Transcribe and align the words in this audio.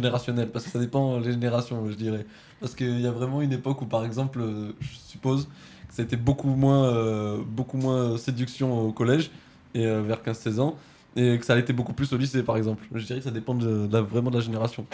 parce 0.00 0.64
que 0.64 0.70
ça 0.70 0.78
dépend 0.78 1.20
des 1.20 1.32
générations, 1.32 1.88
je 1.88 1.94
dirais. 1.94 2.26
Parce 2.60 2.74
qu'il 2.74 3.00
y 3.00 3.06
a 3.06 3.10
vraiment 3.10 3.42
une 3.42 3.52
époque 3.52 3.82
où, 3.82 3.86
par 3.86 4.04
exemple, 4.04 4.40
je 4.80 4.88
suppose 5.06 5.48
que 5.88 5.94
ça 5.94 6.02
a 6.02 6.04
été 6.04 6.16
beaucoup 6.16 6.48
moins, 6.48 6.84
euh, 6.84 7.38
beaucoup 7.44 7.76
moins 7.76 8.16
séduction 8.18 8.86
au 8.86 8.92
collège, 8.92 9.30
et 9.74 9.86
euh, 9.86 10.02
vers 10.02 10.22
15-16 10.22 10.60
ans, 10.60 10.76
et 11.16 11.38
que 11.38 11.44
ça 11.44 11.54
a 11.54 11.58
été 11.58 11.72
beaucoup 11.72 11.92
plus 11.92 12.12
au 12.12 12.16
lycée, 12.16 12.42
par 12.42 12.56
exemple. 12.56 12.84
Je 12.94 13.04
dirais 13.04 13.18
que 13.18 13.24
ça 13.24 13.30
dépend 13.30 13.54
vraiment 13.54 14.30
de 14.30 14.36
la 14.36 14.42
génération. 14.42 14.86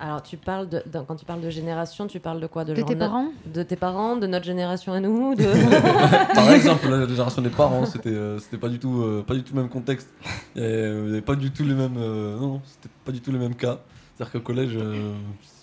Alors, 0.00 0.22
tu 0.22 0.36
parles 0.36 0.68
de, 0.68 0.82
quand 1.06 1.16
tu 1.16 1.24
parles 1.24 1.40
de 1.40 1.50
génération, 1.50 2.06
tu 2.06 2.20
parles 2.20 2.40
de 2.40 2.46
quoi? 2.46 2.64
De 2.64 2.74
genre 2.74 2.86
tes 2.86 2.96
parents? 2.96 3.28
De 3.46 3.62
tes 3.62 3.76
parents, 3.76 4.16
de 4.16 4.26
notre 4.26 4.44
génération 4.44 4.92
à 4.92 5.00
nous 5.00 5.34
de... 5.34 5.44
Par 6.34 6.50
exemple, 6.52 6.88
la 6.88 7.06
génération 7.06 7.42
des 7.42 7.50
parents, 7.50 7.86
c'était 7.86 8.10
euh, 8.10 8.38
c'était 8.38 8.58
pas 8.58 8.68
du 8.68 8.78
tout 8.78 9.02
euh, 9.02 9.22
pas 9.22 9.34
du 9.34 9.42
tout 9.42 9.54
le 9.54 9.62
même 9.62 9.70
contexte. 9.70 10.08
Il 10.56 10.62
y 10.62 10.64
avait, 10.64 11.00
il 11.00 11.06
y 11.06 11.10
avait 11.10 11.20
pas 11.22 11.36
du 11.36 11.50
tout 11.50 11.64
les 11.64 11.74
mêmes 11.74 11.96
euh, 11.96 12.38
non, 12.38 12.60
c'était 12.64 12.92
pas 13.04 13.12
du 13.12 13.20
tout 13.20 13.30
les 13.32 13.38
mêmes 13.38 13.54
cas. 13.54 13.78
C'est-à-dire 14.16 14.32
qu'au 14.32 14.40
collège, 14.40 14.76
euh, 14.76 15.14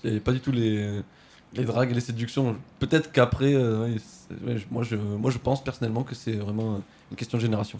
il 0.03 0.09
y 0.09 0.12
avait 0.12 0.20
pas 0.20 0.31
du 0.31 0.39
tout 0.39 0.52
les 0.52 1.02
les 1.53 1.66
dragues 1.66 1.91
et 1.91 1.94
les 1.94 2.02
séductions. 2.02 2.55
Peut-être 2.80 3.11
qu'après, 3.11 3.53
euh, 3.53 3.86
ouais, 3.86 3.98
ouais, 4.45 4.55
moi 4.72 4.84
je 4.84 4.95
moi 4.95 5.31
je 5.31 5.38
pense 5.38 5.63
personnellement 5.63 6.03
que 6.03 6.16
c'est 6.16 6.34
vraiment 6.34 6.81
une 7.09 7.17
question 7.17 7.38
de 7.38 7.44
génération. 7.44 7.77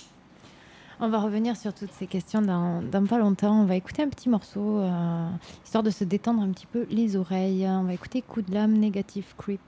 On 1.04 1.10
va 1.10 1.20
revenir 1.20 1.58
sur 1.58 1.74
toutes 1.74 1.92
ces 1.94 2.06
questions 2.06 2.44
dans, 2.44 2.84
pas 3.08 3.18
longtemps. 3.18 3.60
On 3.62 3.66
va 3.66 3.76
écouter 3.76 4.04
un 4.04 4.08
petit 4.08 4.30
morceau, 4.30 4.82
euh, 4.82 5.28
histoire 5.66 5.82
de 5.82 5.90
se 5.90 6.04
détendre 6.04 6.44
un 6.44 6.50
petit 6.52 6.68
peu 6.68 6.86
les 6.92 7.16
oreilles. 7.16 7.66
On 7.68 7.86
va 7.86 7.96
écouter 7.96 8.22
Coup 8.22 8.44
de 8.44 8.54
lame, 8.54 8.74
Négative 8.74 9.34
Creep. 9.36 9.60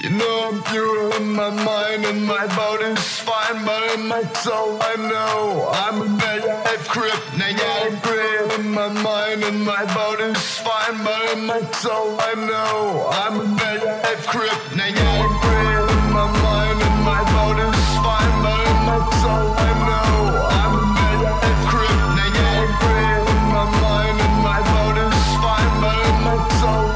You 0.00 0.10
know 0.10 0.48
I'm 0.48 0.62
pure 0.62 1.14
in 1.16 1.32
my 1.32 1.50
mind 1.50 2.04
and 2.04 2.24
my 2.24 2.46
body's 2.54 3.04
fine, 3.20 3.64
but 3.64 3.94
in 3.94 4.06
my 4.06 4.22
soul 4.44 4.78
I 4.80 4.96
know 4.96 5.68
I'm 5.72 6.02
a 6.02 6.08
negative 6.08 6.88
crip. 6.88 7.20
Negative 7.36 8.02
crip 8.02 8.58
in 8.58 8.70
my 8.70 8.88
mind 8.88 9.44
and 9.44 9.64
my 9.64 9.84
body's 9.94 10.42
fine, 10.58 11.02
but 11.04 11.22
in 11.32 11.46
my 11.46 11.60
soul 11.72 12.16
I 12.20 12.34
know 12.34 13.08
I'm 13.10 13.40
a 13.40 13.46
negative 13.46 14.26
crip. 14.26 14.58
Negative 14.74 15.32
crip 15.44 15.90
in 15.90 16.12
my 16.12 16.26
mind 16.44 16.78
and 16.82 16.98
my 17.04 17.22
body's 17.36 17.84
fine, 18.04 18.34
but 18.44 18.60
in 18.70 18.78
my 18.90 19.00
soul 19.22 19.48
I 19.56 19.70
know 19.86 20.48
I'm 20.60 20.80
in 20.80 20.96
my 23.56 23.64
mind 23.80 24.20
and 24.20 24.36
my 24.42 24.60
body's 24.72 25.22
fine, 25.42 25.72
but 25.80 25.98
in 26.06 26.16
my 26.26 26.36
soul 26.60 26.95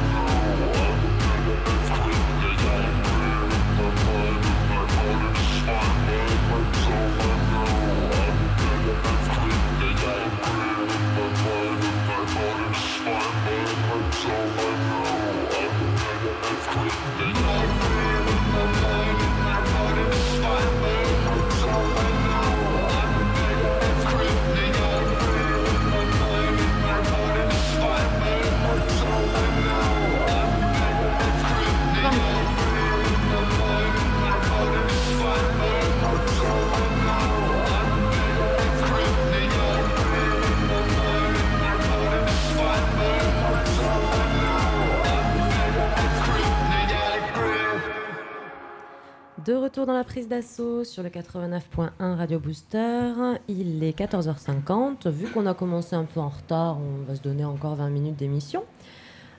retour 49.71 49.85
dans 49.85 49.93
la 49.93 50.03
prise 50.03 50.27
d'assaut 50.27 50.83
sur 50.83 51.01
le 51.01 51.07
89.1 51.07 52.15
Radio 52.15 52.39
Booster, 52.39 53.13
il 53.47 53.81
est 53.85 53.97
14h50. 53.97 55.09
Vu 55.09 55.29
qu'on 55.29 55.45
a 55.45 55.53
commencé 55.53 55.95
un 55.95 56.03
peu 56.03 56.19
en 56.19 56.27
retard, 56.27 56.77
on 56.77 57.05
va 57.05 57.15
se 57.15 57.21
donner 57.21 57.45
encore 57.45 57.75
20 57.75 57.89
minutes 57.89 58.17
d'émission. 58.17 58.65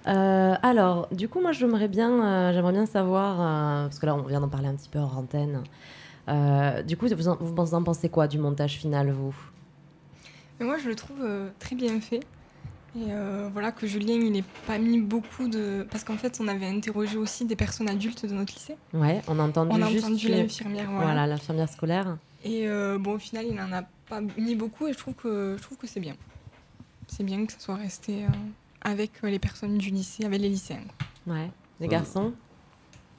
Euh, 0.09 0.55
alors, 0.63 1.07
du 1.13 1.29
coup, 1.29 1.43
moi, 1.43 1.53
j'aimerais 1.53 1.89
bien, 1.89 2.25
euh, 2.25 2.73
bien 2.73 2.87
savoir, 2.87 3.41
euh, 3.41 3.85
parce 3.89 3.99
que 3.99 4.07
là, 4.07 4.15
on 4.15 4.23
vient 4.23 4.41
d'en 4.41 4.49
parler 4.49 4.69
un 4.69 4.75
petit 4.75 4.89
peu 4.89 5.01
hors 5.01 5.19
antenne. 5.19 5.65
Du 6.87 6.97
coup, 6.97 7.09
vous 7.09 7.29
en, 7.29 7.37
vous 7.39 7.75
en 7.75 7.83
pensez 7.83 8.09
quoi 8.09 8.27
du 8.27 8.39
montage 8.39 8.79
final, 8.79 9.11
vous? 9.11 9.35
Moi, 10.61 10.79
je 10.79 10.89
le 10.89 10.95
trouve 10.95 11.23
très 11.59 11.77
bien 11.77 12.01
fait. 12.01 12.21
Et 12.95 13.07
euh, 13.11 13.49
voilà 13.53 13.73
que 13.73 13.87
Julien, 13.87 14.15
il 14.15 14.33
n'est 14.33 14.45
pas 14.67 14.79
mis 14.79 15.01
beaucoup 15.01 15.49
de... 15.49 15.87
Parce 15.91 16.05
qu'en 16.05 16.19
fait, 16.19 16.39
on 16.41 16.49
avait 16.49 16.67
interrogé 16.67 17.17
aussi 17.17 17.47
des 17.47 17.57
personnes 17.57 17.89
adultes 17.89 18.27
de 18.27 18.35
notre 18.35 18.53
lycée. 18.53 18.77
Ouais, 18.93 19.23
on 19.29 19.39
a 19.39 19.43
entendu 19.43 19.71
On 19.73 19.81
a 19.81 19.91
juste 19.91 20.05
entendu 20.05 20.29
l'infirmière, 20.29 20.91
voilà. 20.91 21.07
Voilà, 21.07 21.27
l'infirmière 21.27 21.71
scolaire. 21.71 22.19
Et 22.45 22.69
euh, 22.69 22.99
bon, 22.99 23.15
au 23.15 23.19
final, 23.19 23.47
il 23.49 23.55
n'en 23.55 23.73
a 23.73 23.83
pas 24.09 24.21
mis 24.37 24.55
beaucoup 24.55 24.89
et 24.89 24.93
je 24.93 24.99
trouve 24.99 25.15
que, 25.15 25.57
je 25.57 25.63
trouve 25.63 25.79
que 25.79 25.87
c'est 25.87 26.01
bien. 26.01 26.17
C'est 27.07 27.25
bien 27.25 27.47
que 27.47 27.53
ça 27.53 27.61
soit 27.61 27.77
resté 27.77 28.25
euh, 28.25 28.29
avec 28.83 29.23
les 29.23 29.39
personnes 29.39 29.79
du 29.79 29.91
lycée, 29.91 30.25
avec 30.25 30.41
les 30.41 30.51
lycéens. 30.51 30.81
Ouais. 31.27 31.51
Les 31.81 31.89
garçons 31.89 32.35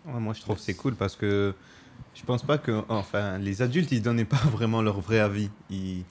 Ouais, 0.06 0.20
moi, 0.20 0.34
je 0.34 0.42
trouve 0.42 0.58
que 0.58 0.62
c'est 0.62 0.74
cool 0.74 0.96
parce 0.96 1.16
que 1.16 1.56
je 2.14 2.24
pense 2.24 2.44
pas 2.44 2.58
que. 2.58 2.84
Enfin, 2.90 3.38
les 3.38 3.62
adultes, 3.62 3.92
ils 3.92 4.02
donnaient 4.02 4.26
pas 4.26 4.38
vraiment 4.52 4.82
leur 4.82 5.00
vrai 5.00 5.20
avis. 5.20 5.50
Ils, 5.70 6.04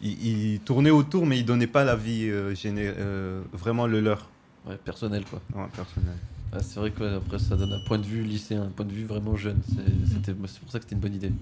ils, 0.00 0.52
ils 0.54 0.60
tournaient 0.60 0.90
autour, 0.90 1.26
mais 1.26 1.38
ils 1.38 1.44
donnaient 1.44 1.66
pas 1.66 1.84
l'avis 1.84 2.28
euh, 2.28 2.54
géné- 2.54 2.92
euh, 2.96 3.42
vraiment 3.52 3.86
le 3.86 4.00
leur, 4.00 4.28
Ouais, 4.66 4.76
personnel 4.76 5.24
quoi. 5.24 5.40
ouais, 5.54 5.68
personnel. 5.74 6.14
Ah, 6.52 6.58
c'est 6.60 6.78
vrai 6.80 6.90
que 6.90 7.02
ouais, 7.02 7.14
après 7.16 7.38
ça 7.38 7.56
donne 7.56 7.72
un 7.72 7.80
point 7.80 7.98
de 7.98 8.04
vue 8.06 8.22
lycéen, 8.22 8.62
un 8.62 8.68
point 8.70 8.86
de 8.86 8.92
vue 8.92 9.04
vraiment 9.04 9.36
jeune. 9.36 9.60
C'est 9.68 10.12
c'était- 10.14 10.34
c'est 10.46 10.60
pour 10.60 10.70
ça 10.70 10.78
que 10.78 10.84
c'était 10.84 10.94
une 10.94 11.00
bonne 11.00 11.14
idée. 11.14 11.32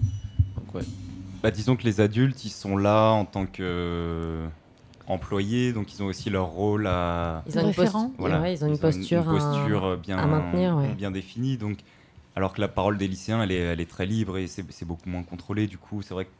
Donc 0.55 0.73
ouais. 0.75 0.81
Bah, 1.41 1.51
disons 1.51 1.75
que 1.75 1.83
les 1.83 2.01
adultes, 2.01 2.43
ils 2.45 2.49
sont 2.49 2.77
là 2.77 3.09
en 3.11 3.25
tant 3.25 3.45
que 3.45 3.61
euh, 3.63 4.47
employés, 5.07 5.73
donc 5.73 5.93
ils 5.93 6.01
ont 6.01 6.07
aussi 6.07 6.29
leur 6.29 6.47
rôle 6.47 6.87
à. 6.87 7.43
Ils 7.47 7.57
ont, 7.57 7.61
une, 7.61 7.67
post- 7.67 7.79
Référent. 7.79 8.13
Voilà, 8.17 8.41
ouais, 8.41 8.53
ils 8.53 8.63
ont 8.63 8.67
une 8.67 8.77
posture, 8.79 9.21
une 9.23 9.27
à- 9.27 9.31
posture, 9.31 9.85
euh, 9.85 9.97
bien, 9.97 10.17
à 10.17 10.25
maintenir, 10.25 10.77
ouais. 10.77 10.93
bien 10.95 11.11
définie. 11.11 11.57
Donc, 11.57 11.79
alors 12.35 12.53
que 12.53 12.61
la 12.61 12.67
parole 12.67 12.97
des 12.97 13.07
lycéens, 13.07 13.43
elle 13.43 13.51
est, 13.51 13.57
elle 13.59 13.81
est 13.81 13.89
très 13.89 14.05
libre 14.05 14.37
et 14.37 14.47
c'est 14.47 14.65
c'est 14.71 14.85
beaucoup 14.85 15.09
moins 15.09 15.23
contrôlé. 15.23 15.67
Du 15.67 15.77
coup, 15.77 16.01
c'est 16.01 16.13
vrai 16.13 16.25
que 16.25 16.31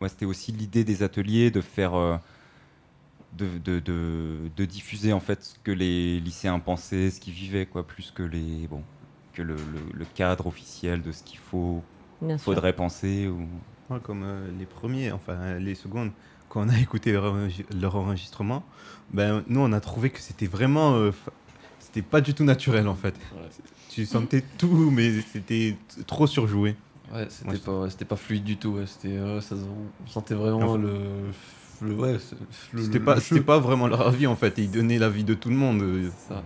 ouais, 0.00 0.08
c'était 0.08 0.26
aussi 0.26 0.52
l'idée 0.52 0.84
des 0.84 1.02
ateliers 1.02 1.50
de 1.50 1.60
faire. 1.60 1.94
euh, 1.94 2.16
de, 3.36 3.58
de, 3.58 3.78
de, 3.80 4.50
de 4.56 4.64
diffuser 4.64 5.12
en 5.12 5.20
fait 5.20 5.42
ce 5.42 5.54
que 5.62 5.70
les 5.70 6.18
lycéens 6.20 6.58
pensaient, 6.58 7.10
ce 7.10 7.20
qu'ils 7.20 7.34
vivaient, 7.34 7.66
quoi, 7.66 7.86
plus 7.86 8.10
que 8.10 8.22
les 8.22 8.66
bon 8.68 8.82
que 9.34 9.42
le, 9.42 9.54
le- 9.54 9.92
le 9.92 10.04
cadre 10.06 10.46
officiel 10.46 11.02
de 11.02 11.12
ce 11.12 11.22
qu'il 11.22 11.38
faut 11.38 11.82
bien 12.20 12.38
sûr. 12.38 12.46
faudrait 12.46 12.72
penser 12.74 13.28
ou 13.28 13.46
Ouais, 13.90 14.00
comme 14.02 14.22
euh, 14.22 14.50
les 14.58 14.66
premiers, 14.66 15.12
enfin 15.12 15.58
les 15.58 15.74
secondes, 15.74 16.10
quand 16.48 16.62
on 16.66 16.68
a 16.68 16.78
écouté 16.78 17.12
leur, 17.12 17.34
enregi- 17.34 17.64
leur 17.80 17.96
enregistrement, 17.96 18.62
ben, 19.12 19.44
nous 19.48 19.60
on 19.60 19.72
a 19.72 19.80
trouvé 19.80 20.10
que 20.10 20.20
c'était 20.20 20.46
vraiment. 20.46 20.94
euh, 20.96 21.12
c'était 21.78 22.02
pas 22.02 22.20
du 22.20 22.34
tout 22.34 22.44
naturel 22.44 22.88
en 22.88 22.94
fait. 22.94 23.14
Ouais. 23.32 23.48
Tu 23.88 24.04
sentais 24.04 24.42
tout, 24.58 24.90
mais 24.90 25.20
c'était 25.22 25.76
trop 26.06 26.26
surjoué. 26.26 26.76
Ouais, 27.12 27.26
c'était 27.30 27.50
Ouais, 27.50 27.58
pas, 27.58 27.90
c'était 27.90 28.04
pas 28.04 28.16
fluide 28.16 28.44
du 28.44 28.56
tout. 28.58 28.70
Ouais. 28.70 28.86
C'était, 28.86 29.16
euh, 29.16 29.40
ça, 29.40 29.54
on 29.56 30.06
sentait 30.06 30.34
vraiment 30.34 30.74
Enfin, 30.74 30.78
le, 30.78 30.98
le, 31.80 31.94
ouais, 31.94 32.18
C'était 32.76 33.00
pas, 33.00 33.16
pas 33.46 33.58
vraiment 33.58 33.86
leur 33.86 34.06
avis 34.06 34.26
en 34.26 34.36
fait. 34.36 34.54
Ils 34.58 34.70
donnaient 34.70 34.98
l'avis 34.98 35.24
de 35.24 35.34
tout 35.34 35.48
le 35.48 35.56
monde. 35.56 35.82
euh, 35.82 36.10
Ça. 36.28 36.42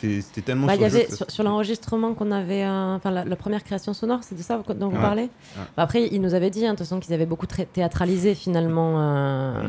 C'était, 0.00 0.40
tellement. 0.42 0.66
Bah, 0.66 0.74
il 0.76 0.80
y 0.80 0.84
avait 0.84 1.10
sur, 1.10 1.30
sur 1.30 1.44
l'enregistrement 1.44 2.14
qu'on 2.14 2.30
avait, 2.30 2.64
euh, 2.64 2.96
enfin 2.96 3.10
la, 3.10 3.24
la 3.24 3.36
première 3.36 3.62
création 3.64 3.92
sonore, 3.94 4.20
c'est 4.22 4.36
de 4.36 4.42
ça 4.42 4.62
dont 4.76 4.88
vous 4.88 4.96
parlez. 5.00 5.22
Ouais. 5.22 5.28
Bah, 5.76 5.82
après, 5.84 6.06
ils 6.08 6.20
nous 6.20 6.34
avaient 6.34 6.50
dit, 6.50 6.64
hein, 6.66 6.72
de 6.72 6.76
toute 6.78 6.86
façon, 6.86 7.00
qu'ils 7.00 7.14
avaient 7.14 7.26
beaucoup 7.26 7.46
théâtralisé 7.46 8.34
finalement 8.34 9.00
euh, 9.00 9.62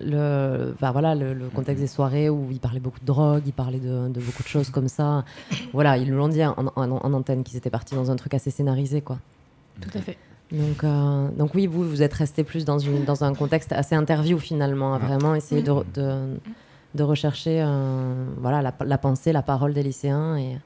le, 0.00 0.74
bah, 0.80 0.90
voilà, 0.92 1.14
le, 1.14 1.34
le 1.34 1.48
contexte 1.48 1.80
des 1.82 1.86
soirées 1.88 2.28
où 2.30 2.48
ils 2.50 2.60
parlaient 2.60 2.80
beaucoup 2.80 3.00
de 3.00 3.06
drogue, 3.06 3.42
ils 3.46 3.52
parlaient 3.52 3.78
de, 3.78 4.08
de 4.08 4.20
beaucoup 4.20 4.42
de 4.42 4.48
choses 4.48 4.70
comme 4.70 4.88
ça. 4.88 5.24
Voilà, 5.72 5.96
ils 5.96 6.10
nous 6.10 6.16
l'ont 6.16 6.28
dit 6.28 6.44
en, 6.44 6.54
en- 6.56 6.72
en 6.76 7.12
antenne 7.12 7.44
qu'ils 7.44 7.56
étaient 7.56 7.70
partis 7.70 7.94
dans 7.94 8.10
un 8.10 8.16
truc 8.16 8.34
assez 8.34 8.50
scénarisé, 8.50 9.00
quoi. 9.00 9.18
Tout 9.80 9.90
à 9.96 10.00
fait. 10.00 10.18
Donc, 10.50 10.84
euh, 10.84 11.28
donc 11.38 11.54
oui, 11.54 11.66
vous, 11.66 11.88
vous 11.88 12.02
êtes 12.02 12.12
resté 12.12 12.44
plus 12.44 12.66
dans, 12.66 12.78
une, 12.78 13.04
dans 13.04 13.24
un 13.24 13.32
contexte 13.34 13.72
assez 13.72 13.94
interview 13.94 14.38
finalement, 14.38 14.94
à 14.94 14.98
Ouais. 14.98 15.06
vraiment 15.06 15.34
essayer 15.34 15.62
de, 15.62 15.72
de, 15.94 16.14
de 16.94 17.02
rechercher 17.02 17.62
euh, 17.62 18.26
voilà, 18.38 18.62
la, 18.62 18.74
la 18.84 18.98
pensée, 18.98 19.32
la 19.32 19.42
parole 19.42 19.72
des 19.72 19.82
lycéens 19.82 20.36
et, 20.36 20.58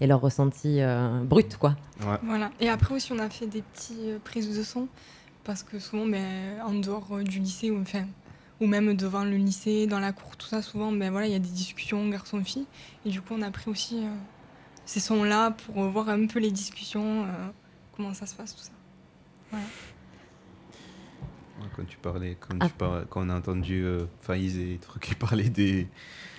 et 0.00 0.06
leur 0.06 0.20
ressenti 0.20 0.80
euh, 0.80 1.22
brut, 1.24 1.56
quoi. 1.56 1.76
Ouais. 2.00 2.18
Voilà. 2.22 2.50
Et 2.60 2.68
après 2.68 2.94
aussi, 2.94 3.12
on 3.12 3.18
a 3.18 3.28
fait 3.28 3.46
des 3.46 3.62
petites 3.62 3.98
euh, 4.00 4.18
prises 4.22 4.56
de 4.56 4.62
son 4.62 4.88
parce 5.44 5.62
que 5.62 5.78
souvent, 5.78 6.06
ben, 6.06 6.60
en 6.66 6.74
dehors 6.74 7.06
euh, 7.12 7.22
du 7.22 7.38
lycée, 7.38 7.70
ou, 7.70 7.80
enfin, 7.80 8.04
ou 8.60 8.66
même 8.66 8.94
devant 8.94 9.24
le 9.24 9.36
lycée, 9.36 9.86
dans 9.86 10.00
la 10.00 10.12
cour, 10.12 10.36
tout 10.36 10.46
ça, 10.46 10.60
souvent, 10.62 10.92
ben, 10.92 11.10
voilà, 11.10 11.26
il 11.26 11.32
y 11.32 11.36
a 11.36 11.38
des 11.38 11.48
discussions 11.48 12.06
garçons-filles. 12.08 12.66
Et 13.06 13.10
du 13.10 13.22
coup, 13.22 13.34
on 13.36 13.42
a 13.42 13.50
pris 13.50 13.70
aussi 13.70 13.98
euh, 13.98 14.10
ces 14.84 15.00
sons-là 15.00 15.52
pour 15.52 15.84
euh, 15.84 15.88
voir 15.88 16.08
un 16.10 16.26
peu 16.26 16.38
les 16.38 16.50
discussions, 16.50 17.24
euh, 17.24 17.48
comment 17.96 18.12
ça 18.14 18.26
se 18.26 18.34
passe, 18.34 18.54
tout 18.54 18.62
ça. 18.62 18.72
Quand 21.78 21.84
tu 21.86 21.96
parlais, 21.98 22.36
quand, 22.40 22.56
Ah. 22.58 22.66
tu 22.66 22.72
parlais- 22.74 23.04
quand 23.08 23.24
on 23.24 23.30
a 23.30 23.36
entendu 23.36 23.84
euh, 23.84 24.00
Faïz 24.20 24.58
et 24.58 24.80
trucs 24.82 25.04
qui 25.04 25.14
parlaient 25.14 25.48
des. 25.48 25.86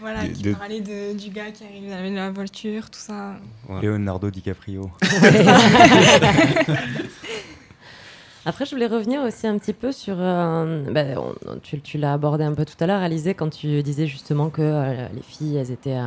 Voilà, 0.02 0.28
qui 0.28 0.42
de- 0.44 0.54
parlait 0.54 0.82
de- 0.82 1.18
du 1.18 1.30
gars 1.30 1.52
qui 1.52 1.64
arrive 1.64 1.90
avec 1.94 2.14
la 2.14 2.30
voiture, 2.30 2.90
tout 2.90 3.00
ça. 3.00 3.38
Ouais. 3.70 3.82
Leonardo 3.82 4.30
DiCaprio. 4.30 4.92
Après, 8.46 8.66
je 8.66 8.72
voulais 8.72 8.88
revenir 8.88 9.22
aussi 9.22 9.48
un 9.48 9.58
petit 9.58 9.74
peu 9.74 9.92
sur. 9.92 10.16
euh, 10.18 11.16
on- 11.18 11.58
tu 11.62 11.80
tu 11.82 11.98
l'as 11.98 12.14
abordé 12.14 12.44
un 12.44 12.54
peu 12.54 12.66
tout 12.66 12.76
à 12.80 12.88
l'heure, 12.88 13.02
Alizé, 13.02 13.34
quand 13.34 13.50
tu 13.50 13.84
disais 13.84 14.08
justement 14.08 14.50
que 14.50 14.62
euh, 14.62 15.08
les 15.14 15.22
filles, 15.22 15.58
elles 15.58 15.72
étaient. 15.72 15.98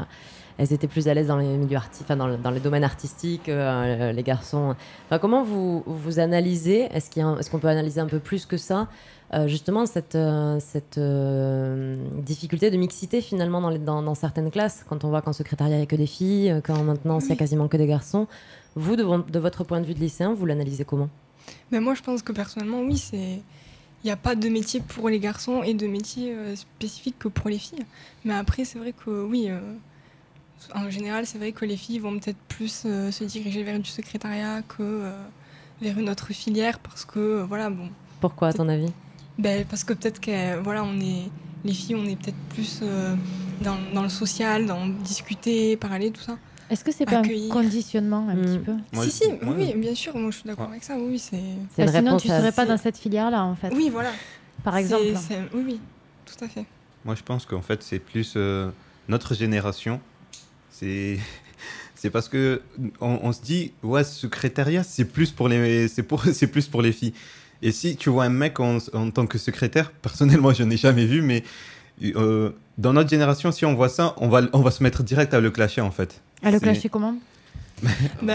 Euh, 0.62 0.66
elles 0.68 0.72
étaient 0.72 0.86
plus 0.88 1.08
à 1.08 1.14
l'aise 1.14 1.26
dans 1.28 1.36
les 1.38 1.46
milieux 1.46 1.76
enfin, 1.78 2.16
dans, 2.16 2.26
le- 2.26 2.36
dans 2.36 2.50
les 2.50 2.60
domaines 2.60 2.84
artistiques, 2.84 3.48
euh, 3.48 4.12
les 4.12 4.22
garçons. 4.22 4.74
Enfin, 5.06 5.18
comment 5.18 5.42
vous 5.42 5.82
vous 5.86 6.18
analysez 6.18 6.88
Est-ce 6.92 7.10
qu'il 7.10 7.20
y 7.20 7.24
a 7.24 7.28
un- 7.28 7.38
est-ce 7.38 7.50
qu'on 7.50 7.58
peut 7.58 7.68
analyser 7.68 8.00
un 8.00 8.06
peu 8.06 8.18
plus 8.18 8.46
que 8.46 8.56
ça 8.56 8.88
euh, 9.34 9.48
justement 9.48 9.86
cette, 9.86 10.14
euh, 10.14 10.58
cette 10.60 10.98
euh, 10.98 11.96
difficulté 12.18 12.70
de 12.70 12.76
mixité 12.76 13.22
finalement 13.22 13.62
dans, 13.62 13.70
les- 13.70 13.78
dans, 13.78 14.02
dans 14.02 14.14
certaines 14.14 14.50
classes, 14.50 14.84
quand 14.88 15.04
on 15.04 15.08
voit 15.08 15.22
qu'en 15.22 15.32
secrétariat 15.32 15.76
il 15.76 15.78
n'y 15.78 15.84
a 15.84 15.86
que 15.86 15.96
des 15.96 16.06
filles, 16.06 16.50
euh, 16.50 16.60
quand 16.62 16.82
maintenant 16.84 17.18
il 17.18 17.28
y 17.28 17.32
a 17.32 17.36
quasiment 17.36 17.66
que 17.66 17.78
des 17.78 17.86
garçons. 17.86 18.26
Vous, 18.74 18.94
de, 18.96 19.02
vo- 19.02 19.18
de 19.22 19.38
votre 19.38 19.64
point 19.64 19.80
de 19.80 19.86
vue 19.86 19.94
de 19.94 20.00
lycéen, 20.00 20.34
vous 20.34 20.44
l'analysez 20.46 20.84
comment? 20.84 21.08
Mais 21.70 21.80
moi, 21.80 21.94
je 21.94 22.02
pense 22.02 22.22
que 22.22 22.32
personnellement, 22.32 22.80
oui, 22.80 22.96
c'est. 22.98 23.40
Il 24.04 24.06
n'y 24.06 24.10
a 24.10 24.16
pas 24.16 24.34
de 24.34 24.48
métier 24.48 24.80
pour 24.80 25.08
les 25.08 25.18
garçons 25.20 25.62
et 25.62 25.74
de 25.74 25.86
métier 25.86 26.34
euh, 26.34 26.56
spécifique 26.56 27.18
que 27.20 27.28
pour 27.28 27.48
les 27.50 27.58
filles. 27.58 27.84
Mais 28.24 28.34
après, 28.34 28.64
c'est 28.64 28.78
vrai 28.78 28.92
que 28.92 29.10
oui, 29.24 29.46
euh, 29.48 29.60
en 30.74 30.90
général, 30.90 31.26
c'est 31.26 31.38
vrai 31.38 31.52
que 31.52 31.64
les 31.64 31.76
filles 31.76 31.98
vont 31.98 32.18
peut-être 32.18 32.38
plus 32.48 32.82
euh, 32.86 33.10
se 33.10 33.24
diriger 33.24 33.62
vers 33.62 33.78
du 33.78 33.88
secrétariat 33.88 34.62
que 34.62 34.82
euh, 34.82 35.12
vers 35.80 35.98
une 35.98 36.08
autre 36.08 36.32
filière 36.32 36.78
parce 36.78 37.04
que, 37.04 37.18
euh, 37.18 37.44
voilà, 37.44 37.70
bon. 37.70 37.88
Pourquoi, 38.20 38.48
à 38.48 38.52
ton 38.52 38.68
avis? 38.68 38.92
Ben, 39.38 39.64
parce 39.68 39.84
que 39.84 39.92
peut-être 39.92 40.20
que, 40.20 40.58
voilà, 40.60 40.84
on 40.84 40.98
est. 41.00 41.30
Les 41.64 41.72
filles, 41.74 41.94
on 41.94 42.04
est 42.06 42.16
peut-être 42.16 42.36
plus 42.48 42.80
euh, 42.82 43.14
dans, 43.60 43.76
dans 43.94 44.02
le 44.02 44.08
social, 44.08 44.66
dans 44.66 44.86
discuter, 44.88 45.76
parler, 45.76 46.10
tout 46.10 46.20
ça. 46.20 46.36
Est-ce 46.68 46.82
que 46.82 46.90
c'est 46.90 47.04
pas 47.04 47.18
un 47.18 47.48
conditionnement 47.50 48.28
un 48.28 48.34
petit 48.36 48.58
peu? 48.58 48.72
Moi, 48.92 49.04
si, 49.04 49.10
si, 49.10 49.24
oui, 49.42 49.74
bien 49.76 49.94
sûr, 49.94 50.16
moi 50.16 50.30
je 50.30 50.38
suis 50.38 50.46
d'accord 50.46 50.64
Ouais. 50.66 50.72
avec 50.72 50.84
ça, 50.84 50.96
oui, 50.98 51.18
c'est. 51.18 51.40
Bah, 51.78 51.86
Sinon, 51.92 52.16
tu 52.16 52.28
serais 52.28 52.50
pas 52.50 52.66
dans 52.66 52.78
cette 52.78 52.96
filière-là, 52.96 53.44
en 53.44 53.54
fait. 53.54 53.70
Oui, 53.74 53.90
voilà. 53.90 54.10
Par 54.64 54.76
exemple. 54.76 55.04
Oui, 55.54 55.62
oui, 55.66 55.80
tout 56.26 56.44
à 56.44 56.48
fait. 56.48 56.64
Moi, 57.04 57.14
je 57.14 57.22
pense 57.22 57.46
qu'en 57.46 57.62
fait, 57.62 57.82
c'est 57.82 57.98
plus 57.98 58.34
euh, 58.36 58.70
notre 59.08 59.34
génération. 59.34 60.00
C'est. 60.72 61.18
C'est 61.94 62.10
parce 62.10 62.28
que 62.28 62.62
on, 63.00 63.20
on 63.22 63.32
se 63.32 63.40
dit 63.42 63.72
ouais 63.84 64.02
secrétariat 64.02 64.82
c'est 64.82 65.04
plus 65.04 65.30
pour 65.30 65.46
les 65.48 65.86
c'est 65.86 66.02
pour 66.02 66.24
c'est 66.32 66.48
plus 66.48 66.66
pour 66.66 66.82
les 66.82 66.90
filles 66.90 67.12
et 67.62 67.70
si 67.70 67.94
tu 67.94 68.10
vois 68.10 68.24
un 68.24 68.28
mec 68.28 68.58
en, 68.58 68.78
en 68.92 69.10
tant 69.12 69.24
que 69.28 69.38
secrétaire 69.38 69.92
personnellement 70.02 70.52
je 70.52 70.64
n'ai 70.64 70.76
jamais 70.76 71.06
vu 71.06 71.22
mais 71.22 71.44
euh, 72.16 72.50
dans 72.76 72.92
notre 72.92 73.08
génération 73.08 73.52
si 73.52 73.64
on 73.66 73.74
voit 73.76 73.88
ça 73.88 74.16
on 74.16 74.28
va 74.28 74.42
on 74.52 74.62
va 74.62 74.72
se 74.72 74.82
mettre 74.82 75.04
direct 75.04 75.32
à 75.32 75.38
le 75.38 75.52
clasher 75.52 75.80
en 75.80 75.92
fait 75.92 76.20
À 76.42 76.50
le 76.50 76.58
C'est- 76.58 76.64
clasher 76.64 76.88
comment? 76.88 77.14
Bah. 78.20 78.34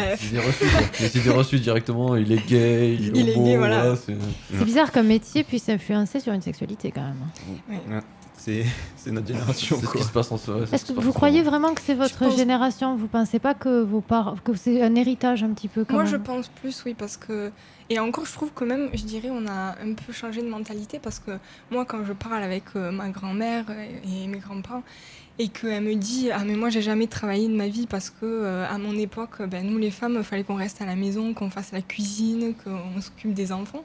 Les 1.01 1.17
idées 1.17 1.29
reçues 1.29 1.59
directement, 1.59 2.15
il 2.17 2.31
est 2.33 2.45
gay, 2.47 2.95
il 2.95 3.17
est, 3.17 3.19
Il 3.21 3.29
est 3.29 3.35
gay, 3.39 3.55
voilà. 3.57 3.95
c'est- 3.97 4.15
C'est 4.57 4.65
bizarre 4.65 4.91
qu'un 4.93 5.03
métier 5.03 5.43
puisse 5.43 5.67
influencer 5.69 6.19
sur 6.21 6.31
une 6.33 6.41
sexualité 6.41 6.91
quand 6.91 7.01
même. 7.03 7.17
c'est 7.67 7.73
c'est 8.95 9.11
notre 9.11 9.27
génération 9.27 9.77
C'est 9.79 9.85
ce 9.87 9.91
qui 9.93 10.03
se 10.03 10.11
passe 10.11 10.31
en 10.31 10.37
ce 10.37 10.51
Est-ce 10.73 10.85
que 10.93 10.99
vous 10.99 11.11
croyez 11.11 11.41
vraiment 11.43 11.73
que 11.73 11.81
c'est 11.81 11.95
votre 11.95 12.17
pense- 12.17 12.35
génération? 12.37 12.95
Vous 12.95 13.07
pensez 13.07 13.39
pas 13.39 13.53
que 13.53 13.81
vos 13.83 14.01
parents, 14.01 14.35
que 14.43 14.55
c'est 14.55 14.81
un 14.81 14.95
héritage 14.95 15.43
un 15.43 15.49
petit 15.49 15.67
peu 15.67 15.83
quand 15.83 15.93
Moi, 15.95 16.03
même? 16.03 16.11
je 16.11 16.17
pense 16.17 16.47
plus, 16.47 16.83
oui, 16.85 16.93
parce 16.93 17.17
que. 17.17 17.51
Et 17.89 17.99
encore, 17.99 18.25
je 18.25 18.33
trouve 18.33 18.51
que 18.53 18.63
même, 18.65 18.89
je 18.93 19.03
dirais, 19.03 19.29
on 19.31 19.45
a 19.47 19.75
un 19.81 19.93
peu 19.93 20.11
changé 20.13 20.41
de 20.41 20.49
mentalité 20.49 20.99
parce 20.99 21.19
que 21.19 21.31
moi, 21.71 21.85
quand 21.85 22.03
je 22.05 22.13
parle 22.13 22.43
avec 22.43 22.63
euh, 22.75 22.91
ma 22.91 23.09
grand-mère 23.09 23.65
et 23.71 24.23
et 24.23 24.27
mes 24.27 24.39
grands-parents, 24.39 24.83
et 25.39 25.47
qu'elle 25.49 25.83
me 25.83 25.95
dit 25.95 26.29
Ah, 26.31 26.43
mais 26.45 26.55
moi, 26.55 26.69
j'ai 26.69 26.81
jamais 26.81 27.07
travaillé 27.07 27.47
de 27.47 27.55
ma 27.55 27.67
vie 27.67 27.87
parce 27.87 28.09
que, 28.09 28.25
euh, 28.25 28.65
à 28.69 28.77
mon 28.77 28.97
époque, 28.97 29.41
ben, 29.49 29.65
nous, 29.65 29.77
les 29.77 29.91
femmes, 29.91 30.15
il 30.17 30.23
fallait 30.23 30.43
qu'on 30.43 30.55
reste 30.55 30.81
à 30.81 30.85
la 30.85 30.95
maison, 30.95 31.33
qu'on 31.33 31.49
fasse 31.49 31.71
la 31.71 31.81
cuisine, 31.81 32.53
qu'on 32.63 33.01
s'occupe 33.01 33.33
des 33.33 33.51
enfants. 33.51 33.83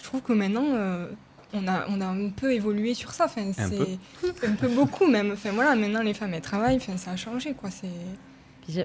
Je 0.00 0.04
trouve 0.04 0.20
que 0.22 0.32
maintenant. 0.32 0.64
euh, 0.72 1.08
on 1.54 1.66
a, 1.68 1.86
on 1.88 2.00
a 2.00 2.06
un 2.06 2.30
peu 2.30 2.52
évolué 2.52 2.94
sur 2.94 3.12
ça, 3.12 3.26
enfin, 3.26 3.42
Un 3.42 3.52
c'est 3.52 4.46
un 4.46 4.54
peu 4.54 4.68
beaucoup 4.68 5.06
même. 5.06 5.32
Enfin, 5.32 5.50
voilà, 5.52 5.74
maintenant 5.74 6.02
les 6.02 6.14
femmes 6.14 6.34
elles 6.34 6.40
travaillent, 6.40 6.76
enfin, 6.76 6.96
ça 6.96 7.12
a 7.12 7.16
changé 7.16 7.54
quoi. 7.54 7.70
C'est 7.70 7.88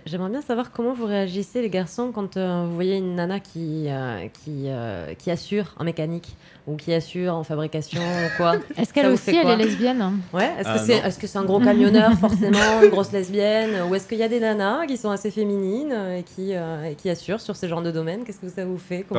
J'aimerais 0.06 0.30
bien 0.30 0.42
savoir 0.42 0.72
comment 0.72 0.94
vous 0.94 1.06
réagissez, 1.06 1.62
les 1.62 1.70
garçons, 1.70 2.12
quand 2.14 2.36
euh, 2.38 2.66
vous 2.68 2.74
voyez 2.76 2.98
une 2.98 3.16
nana 3.16 3.40
qui, 3.40 3.86
euh, 3.88 4.28
qui, 4.44 4.64
euh, 4.68 5.14
qui 5.14 5.32
assure 5.32 5.74
en 5.78 5.84
mécanique 5.86 6.36
ou 6.68 6.76
qui 6.76 6.94
assure 6.94 7.34
en 7.34 7.44
fabrication 7.44 8.02
ou 8.02 8.38
quoi. 8.38 8.56
Est-ce 8.78 8.94
qu'elle 8.94 9.08
aussi, 9.08 9.36
elle 9.36 9.48
est 9.50 9.56
lesbienne 9.56 10.02
hein? 10.02 10.14
Ouais, 10.34 10.52
est-ce 10.60 10.68
que 10.74 10.80
c'est 10.80 10.98
est 10.98 11.08
-ce 11.10 11.28
c'est 11.28 11.38
un 11.38 11.46
gros 11.46 11.60
camionneur, 11.60 12.12
forcément, 12.20 12.84
une 12.84 12.90
grosse 12.90 13.12
lesbienne? 13.12 13.82
Ou 13.90 13.96
est-ce 13.96 14.08
qu'il 14.08 14.18
y 14.18 14.24
a 14.24 14.28
des 14.28 14.40
nanas 14.40 14.86
qui 14.86 14.98
sont 14.98 15.10
assez 15.12 15.32
féminines 15.32 15.94
et 16.18 16.24
qui, 16.24 16.54
euh, 16.54 16.84
et 16.84 16.96
qui 16.96 17.10
assurent 17.10 17.42
sur 17.42 17.56
ces 17.56 17.68
genres 17.70 17.82
de 17.82 17.92
domaines 17.92 18.24
Qu'est-ce 18.26 18.40
que 18.42 18.50
ça 18.50 18.66
vous 18.66 18.78
fait? 18.78 19.06
Vous 19.10 19.16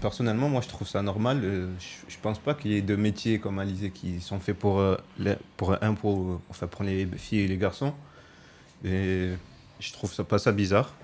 Personnellement, 0.00 0.48
moi, 0.48 0.62
je 0.62 0.68
trouve 0.68 0.88
ça 0.88 1.02
normal. 1.02 1.40
Je, 1.42 1.86
je 2.08 2.18
pense 2.20 2.38
pas 2.38 2.54
qu'il 2.54 2.72
y 2.72 2.76
ait 2.78 2.82
de 2.82 2.96
métiers 2.96 3.38
comme 3.38 3.58
Alizé 3.58 3.90
qui 3.90 4.20
sont 4.20 4.40
faits 4.40 4.56
pour, 4.58 4.78
euh, 4.80 4.96
les- 5.18 5.36
pour 5.56 5.76
un 5.80 5.94
pour, 5.94 6.40
enfin, 6.50 6.66
pour 6.66 6.82
les 6.82 7.06
filles 7.16 7.42
et 7.42 7.48
les 7.48 7.58
garçons. 7.58 7.92
Et 8.84 9.28
je 9.82 9.92
trouve 9.92 10.12
ça 10.12 10.24
pas 10.24 10.38
ça 10.38 10.52
bizarre. 10.52 10.94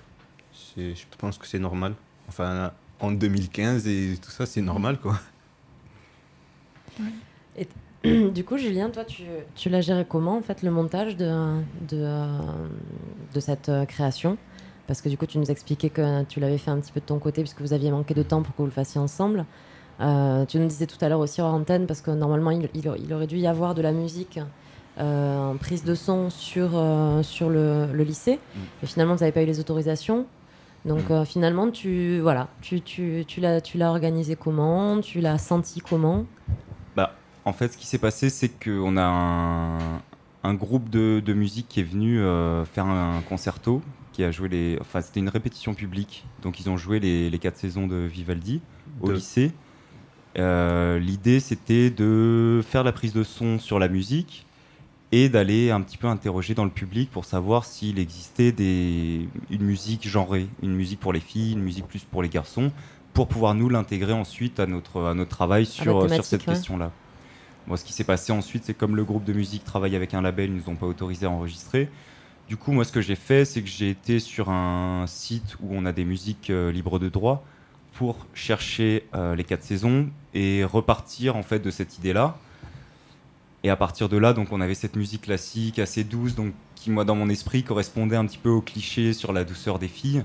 Je 0.77 1.03
pense 1.17 1.37
que 1.37 1.45
c'est 1.45 1.59
normal. 1.59 1.93
Enfin, 2.29 2.71
en 2.99 3.11
2015 3.11 3.87
et 3.87 4.17
tout 4.21 4.31
ça, 4.31 4.45
c'est 4.45 4.61
normal, 4.61 4.97
quoi. 4.99 5.19
Du 8.33 8.45
coup, 8.45 8.57
Julien, 8.57 8.89
toi, 8.89 9.03
tu, 9.03 9.23
tu 9.55 9.69
l'as 9.69 9.81
géré 9.81 10.05
comment, 10.07 10.37
en 10.37 10.41
fait, 10.41 10.63
le 10.63 10.71
montage 10.71 11.17
de, 11.17 11.59
de, 11.89 11.97
euh, 11.97 12.27
de 13.33 13.39
cette 13.41 13.67
euh, 13.67 13.83
création? 13.83 14.37
Parce 14.87 15.01
que 15.01 15.09
du 15.09 15.17
coup, 15.17 15.25
tu 15.25 15.37
nous 15.37 15.51
expliquais 15.51 15.89
que 15.89 16.23
tu 16.23 16.39
l'avais 16.39 16.57
fait 16.57 16.71
un 16.71 16.79
petit 16.79 16.93
peu 16.93 17.01
de 17.01 17.05
ton 17.05 17.19
côté, 17.19 17.41
puisque 17.41 17.59
vous 17.59 17.73
aviez 17.73 17.91
manqué 17.91 18.13
de 18.13 18.23
temps 18.23 18.41
pour 18.41 18.55
que 18.55 18.61
vous 18.61 18.67
le 18.67 18.71
fassiez 18.71 19.01
ensemble. 19.01 19.45
Euh, 19.99 20.45
tu 20.45 20.59
nous 20.59 20.67
disais 20.67 20.87
tout 20.87 20.97
à 21.01 21.09
l'heure 21.09 21.19
aussi 21.19 21.41
hors 21.41 21.53
antenne, 21.53 21.87
parce 21.87 21.99
que 21.99 22.11
normalement, 22.11 22.51
il, 22.51 23.13
aurait 23.13 23.27
dû 23.27 23.37
y 23.37 23.47
avoir 23.47 23.75
de 23.75 23.81
la 23.81 23.91
musique 23.91 24.39
en 24.97 25.55
prise 25.59 25.83
de 25.83 25.95
son 25.95 26.29
sur, 26.29 26.71
euh, 26.73 27.23
sur 27.23 27.49
le, 27.49 27.87
le 27.93 28.03
lycée. 28.03 28.39
Et 28.83 28.85
finalement, 28.85 29.13
vous 29.15 29.19
n'avez 29.21 29.31
pas 29.31 29.43
eu 29.43 29.45
les 29.45 29.59
autorisations. 29.59 30.25
Donc 30.85 31.09
Mm. 31.09 31.13
euh, 31.13 31.25
finalement, 31.25 31.69
tu, 31.71 32.19
voilà, 32.19 32.47
tu, 32.61 32.81
tu, 32.81 33.25
tu 33.27 33.41
l'as 33.41 33.59
tu 33.61 33.77
l'as 33.77 33.89
organisé 33.89 34.35
comment? 34.35 35.01
Tu 35.01 35.19
l'as 35.19 35.37
senti 35.37 35.81
comment? 35.81 36.25
Bah, 36.95 37.13
en 37.45 37.53
fait, 37.53 37.73
ce 37.73 37.77
qui 37.77 37.85
s'est 37.85 37.97
passé, 37.97 38.29
c'est 38.29 38.49
qu'on 38.49 38.95
a 38.97 39.03
un, 39.03 40.01
un 40.43 40.53
groupe 40.53 40.89
de, 40.89 41.21
de 41.23 41.33
musique 41.33 41.67
qui 41.67 41.81
est 41.81 41.83
venu 41.83 42.19
euh, 42.19 42.63
faire 42.65 42.85
un 42.85 43.21
concerto, 43.27 43.81
qui 44.13 44.23
a 44.23 44.31
joué 44.31 44.47
les. 44.49 44.77
Enfin, 44.79 45.01
c'était 45.01 45.19
une 45.19 45.29
répétition 45.29 45.73
publique, 45.73 46.25
donc 46.43 46.59
ils 46.61 46.69
ont 46.69 46.77
joué 46.77 46.99
les, 47.01 47.29
les 47.29 47.39
quatre 47.39 47.57
saisons 47.57 47.85
de 47.87 47.97
Vivaldi 47.97 48.61
au 49.01 49.09
De- 49.09 49.13
lycée. 49.15 49.51
Euh, 50.37 50.97
L'idée, 50.99 51.39
c'était 51.39 51.89
de 51.89 52.61
faire 52.65 52.83
la 52.83 52.91
prise 52.93 53.13
de 53.13 53.23
son 53.23 53.59
sur 53.59 53.79
la 53.79 53.87
musique 53.89 54.45
et 55.11 55.29
d'aller 55.29 55.71
un 55.71 55.81
petit 55.81 55.97
peu 55.97 56.07
interroger 56.07 56.53
dans 56.53 56.65
le 56.65 56.69
public 56.69 57.09
pour 57.09 57.25
savoir 57.25 57.65
s'il 57.65 57.97
existait 57.99 58.51
des, 58.51 59.27
une 59.49 59.63
musique 59.63 60.07
genrée, 60.07 60.47
une 60.61 60.75
musique 60.75 60.99
pour 60.99 61.13
les 61.13 61.19
filles, 61.19 61.53
une 61.53 61.63
musique 61.63 61.87
plus 61.87 62.03
pour 62.03 62.21
les 62.21 62.29
garçons, 62.29 62.71
pour 63.13 63.27
pouvoir 63.27 63.55
nous 63.55 63.69
l'intégrer 63.69 64.13
ensuite 64.13 64.59
à 64.59 64.67
notre, 64.67 65.03
à 65.03 65.13
notre 65.13 65.31
travail 65.31 65.65
sur, 65.65 66.09
sur 66.11 66.23
cette 66.23 66.45
ouais. 66.45 66.53
question-là. 66.53 66.91
Moi, 67.67 67.77
ce 67.77 67.85
qui 67.85 67.93
s'est 67.93 68.03
passé 68.03 68.31
ensuite, 68.31 68.63
c'est 68.65 68.73
comme 68.73 68.95
le 68.95 69.03
groupe 69.03 69.23
de 69.23 69.33
musique 69.33 69.63
travaille 69.63 69.95
avec 69.95 70.13
un 70.13 70.21
label, 70.21 70.49
ils 70.49 70.55
nous 70.55 70.69
ont 70.69 70.75
pas 70.75 70.87
autorisé 70.87 71.25
à 71.25 71.29
enregistrer. 71.29 71.89
Du 72.47 72.57
coup, 72.57 72.71
moi, 72.71 72.83
ce 72.83 72.91
que 72.91 73.01
j'ai 73.01 73.15
fait, 73.15 73.45
c'est 73.45 73.61
que 73.61 73.67
j'ai 73.67 73.91
été 73.91 74.19
sur 74.19 74.49
un 74.49 75.05
site 75.07 75.55
où 75.61 75.67
on 75.71 75.85
a 75.85 75.91
des 75.91 76.03
musiques 76.03 76.49
euh, 76.49 76.71
libres 76.71 76.97
de 76.97 77.07
droit 77.09 77.43
pour 77.93 78.25
chercher 78.33 79.05
euh, 79.13 79.35
les 79.35 79.43
quatre 79.43 79.63
saisons 79.63 80.09
et 80.33 80.63
repartir 80.63 81.35
en 81.35 81.43
fait 81.43 81.59
de 81.59 81.69
cette 81.69 81.97
idée-là. 81.97 82.37
Et 83.63 83.69
à 83.69 83.75
partir 83.75 84.07
de 84.07 84.17
là, 84.17 84.33
donc, 84.33 84.51
on 84.51 84.61
avait 84.61 84.73
cette 84.75 84.95
musique 84.95 85.23
classique 85.23 85.79
assez 85.79 86.03
douce, 86.03 86.33
donc 86.35 86.53
qui 86.75 86.91
moi 86.91 87.03
dans 87.03 87.15
mon 87.15 87.29
esprit 87.29 87.63
correspondait 87.63 88.15
un 88.15 88.25
petit 88.25 88.37
peu 88.37 88.49
au 88.49 88.61
cliché 88.61 89.11
sur 89.13 89.33
la 89.33 89.43
douceur 89.43 89.79
des 89.79 89.89
filles. 89.89 90.23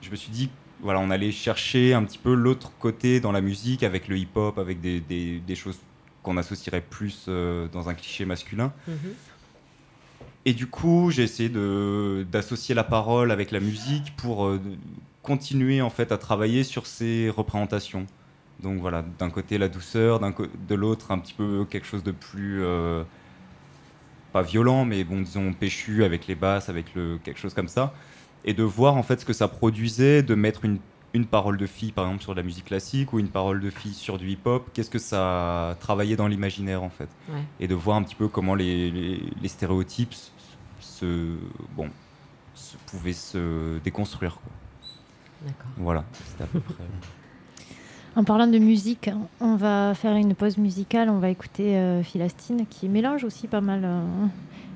Je 0.00 0.10
me 0.10 0.16
suis 0.16 0.30
dit, 0.30 0.48
voilà, 0.80 1.00
on 1.00 1.10
allait 1.10 1.32
chercher 1.32 1.92
un 1.94 2.04
petit 2.04 2.18
peu 2.18 2.34
l'autre 2.34 2.70
côté 2.78 3.18
dans 3.18 3.32
la 3.32 3.40
musique 3.40 3.82
avec 3.82 4.06
le 4.06 4.16
hip-hop, 4.16 4.58
avec 4.58 4.80
des, 4.80 5.00
des- 5.00 5.40
des 5.40 5.54
choses 5.56 5.78
qu'on 6.22 6.36
associerait 6.36 6.82
plus 6.82 7.24
euh, 7.28 7.66
dans 7.72 7.88
un 7.88 7.94
cliché 7.94 8.24
masculin. 8.24 8.72
Et 10.44 10.54
du 10.54 10.68
coup, 10.68 11.10
j'ai 11.10 11.24
essayé 11.24 11.48
de- 11.48 12.24
d'associer 12.30 12.74
la 12.76 12.84
parole 12.84 13.32
avec 13.32 13.50
la 13.50 13.58
musique 13.60 14.14
pour 14.16 14.46
euh, 14.46 14.60
continuer 15.22 15.82
en 15.82 15.90
fait 15.90 16.12
à 16.12 16.16
travailler 16.18 16.62
sur 16.62 16.86
ces 16.86 17.28
représentations. 17.28 18.06
Donc 18.62 18.80
voilà, 18.80 19.04
d'un 19.18 19.30
côté 19.30 19.56
la 19.58 19.68
douceur, 19.68 20.18
de 20.20 20.74
l'autre 20.74 21.10
un 21.12 21.18
petit 21.18 21.34
peu 21.34 21.64
quelque 21.68 21.86
chose 21.86 22.02
de 22.02 22.10
plus 22.12 22.62
euh, 22.64 23.04
pas 24.32 24.42
violent, 24.42 24.84
mais 24.84 25.04
bon 25.04 25.20
disons 25.20 25.52
péchu 25.52 26.04
avec 26.04 26.26
les 26.26 26.34
basses, 26.34 26.68
avec 26.68 26.94
le 26.94 27.18
quelque 27.22 27.38
chose 27.38 27.54
comme 27.54 27.68
ça, 27.68 27.94
et 28.44 28.54
de 28.54 28.62
voir 28.62 28.96
en 28.96 29.02
fait 29.02 29.20
ce 29.20 29.24
que 29.24 29.32
ça 29.32 29.48
produisait, 29.48 30.22
de 30.22 30.34
mettre 30.34 30.64
une 30.64 30.78
une 31.14 31.24
parole 31.24 31.56
de 31.56 31.66
fille 31.66 31.90
par 31.92 32.04
exemple 32.04 32.22
sur 32.22 32.32
de 32.34 32.36
la 32.38 32.42
musique 32.44 32.66
classique 32.66 33.14
ou 33.14 33.18
une 33.18 33.28
parole 33.30 33.60
de 33.60 33.70
fille 33.70 33.94
sur 33.94 34.18
du 34.18 34.28
hip-hop, 34.28 34.68
qu'est-ce 34.74 34.90
que 34.90 34.98
ça 34.98 35.74
travaillait 35.80 36.16
dans 36.16 36.28
l'imaginaire 36.28 36.82
en 36.82 36.90
fait 36.90 37.08
Ouais. 37.30 37.40
et 37.60 37.66
de 37.66 37.74
voir 37.74 37.96
un 37.96 38.02
petit 38.02 38.14
peu 38.14 38.28
comment 38.28 38.54
les, 38.54 38.90
les- 38.90 39.22
les 39.40 39.48
stéréotypes 39.48 40.14
se, 40.80 41.36
bon, 41.74 41.88
se, 42.54 42.76
pouvaient 42.88 43.14
se 43.14 43.78
déconstruire. 43.78 44.34
Quoi. 44.34 44.52
D'accord. 45.46 45.70
Voilà, 45.78 46.04
c'était 46.26 46.44
à 46.44 46.46
peu 46.46 46.60
près. 46.60 46.74
En 48.18 48.24
parlant 48.24 48.48
de 48.48 48.58
musique, 48.58 49.10
on 49.40 49.54
va 49.54 49.94
faire 49.94 50.16
une 50.16 50.34
pause 50.34 50.58
musicale. 50.58 51.08
On 51.08 51.20
va 51.20 51.30
écouter 51.30 51.76
euh, 51.76 52.02
Philastine 52.02 52.66
qui 52.68 52.88
mélange 52.88 53.22
aussi 53.22 53.46
pas 53.46 53.60
mal 53.60 53.82
euh, 53.84 54.02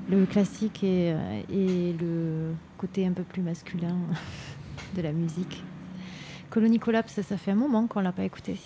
le 0.08 0.26
classique 0.26 0.84
et, 0.84 1.12
euh, 1.12 1.40
et 1.52 1.92
le 2.00 2.54
côté 2.78 3.04
un 3.04 3.10
peu 3.10 3.24
plus 3.24 3.42
masculin 3.42 3.96
de 4.96 5.02
la 5.02 5.10
musique. 5.10 5.64
Colony 6.50 6.78
Collapse, 6.78 7.20
ça 7.20 7.36
fait 7.36 7.50
un 7.50 7.56
moment 7.56 7.88
qu'on 7.88 7.98
l'a 7.98 8.12
pas 8.12 8.22
écouté. 8.22 8.60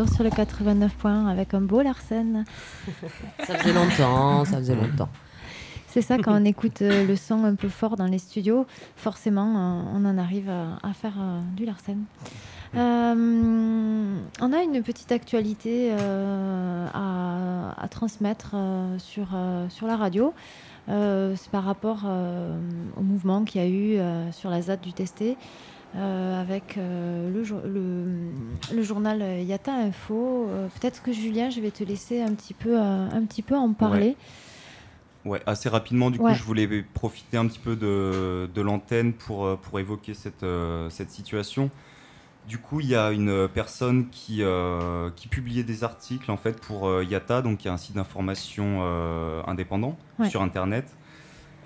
Retour 0.00 0.12
sur 0.12 0.24
le 0.24 0.30
89 0.30 0.92
points 0.94 1.26
avec 1.28 1.54
un 1.54 1.60
beau 1.60 1.80
Larsen. 1.80 2.44
Ça 3.46 3.56
faisait 3.58 3.72
longtemps, 3.72 4.44
ça 4.44 4.56
faisait 4.56 4.74
longtemps. 4.74 5.08
C'est 5.86 6.02
ça, 6.02 6.18
quand 6.18 6.34
on 6.34 6.44
écoute 6.44 6.82
euh, 6.82 7.06
le 7.06 7.14
son 7.14 7.44
un 7.44 7.54
peu 7.54 7.68
fort 7.68 7.96
dans 7.96 8.06
les 8.06 8.18
studios, 8.18 8.66
forcément, 8.96 9.54
euh, 9.56 9.82
on 9.94 10.04
en 10.04 10.18
arrive 10.18 10.50
à, 10.50 10.78
à 10.82 10.92
faire 10.94 11.12
euh, 11.20 11.40
du 11.54 11.64
Larsen. 11.64 12.02
On 12.74 14.52
a 14.52 14.62
une 14.62 14.82
petite 14.82 15.12
actualité 15.12 15.92
à, 15.92 17.74
à 17.80 17.88
transmettre 17.88 18.56
sur, 18.98 19.28
sur 19.68 19.86
la 19.86 19.96
radio. 19.96 20.34
C'est 20.88 21.50
par 21.52 21.62
rapport 21.62 22.04
au 22.96 23.02
mouvement 23.02 23.44
qu'il 23.44 23.60
y 23.60 23.64
a 23.64 23.68
eu 23.68 24.32
sur 24.32 24.50
la 24.50 24.60
ZAD 24.60 24.80
du 24.80 24.92
Testé. 24.92 25.36
Euh, 25.96 26.40
avec 26.40 26.76
euh, 26.76 27.30
le, 27.32 27.44
jour- 27.44 27.60
le, 27.64 28.04
le 28.74 28.82
journal 28.82 29.20
Yata 29.42 29.72
Info. 29.72 30.48
Euh, 30.48 30.68
Peut-être 30.80 31.02
que 31.02 31.12
Julien, 31.12 31.50
je 31.50 31.60
vais 31.60 31.70
te 31.70 31.84
laisser 31.84 32.20
un 32.22 32.34
petit 32.34 32.54
peu, 32.54 32.78
un 32.78 33.24
petit 33.26 33.42
peu 33.42 33.54
en 33.56 33.72
parler. 33.72 34.16
Ouais, 35.24 35.40
assez 35.46 35.68
rapidement, 35.68 36.10
du 36.10 36.18
Ouais. 36.18 36.32
coup, 36.32 36.38
je 36.38 36.42
voulais 36.42 36.82
profiter 36.82 37.36
un 37.38 37.46
petit 37.46 37.58
peu 37.58 37.76
de, 37.76 38.50
de 38.52 38.60
l'antenne 38.60 39.12
pour, 39.14 39.56
pour 39.58 39.78
évoquer 39.80 40.12
cette, 40.14 40.44
cette 40.90 41.10
situation. 41.10 41.70
Du 42.46 42.58
coup, 42.58 42.80
il 42.80 42.88
y 42.88 42.94
a 42.94 43.10
une 43.10 43.48
personne 43.48 44.10
qui, 44.10 44.42
qui 45.16 45.28
publiait 45.28 45.62
des 45.62 45.82
articles 45.82 46.30
en 46.30 46.36
fait 46.36 46.60
pour 46.60 47.02
Yata, 47.02 47.40
donc 47.40 47.58
qui 47.58 47.68
est 47.68 47.70
un 47.70 47.78
site 47.78 47.94
d'information 47.94 48.82
indépendant 49.46 49.96
Ouais. 50.18 50.28
sur 50.28 50.42
Internet, 50.42 50.94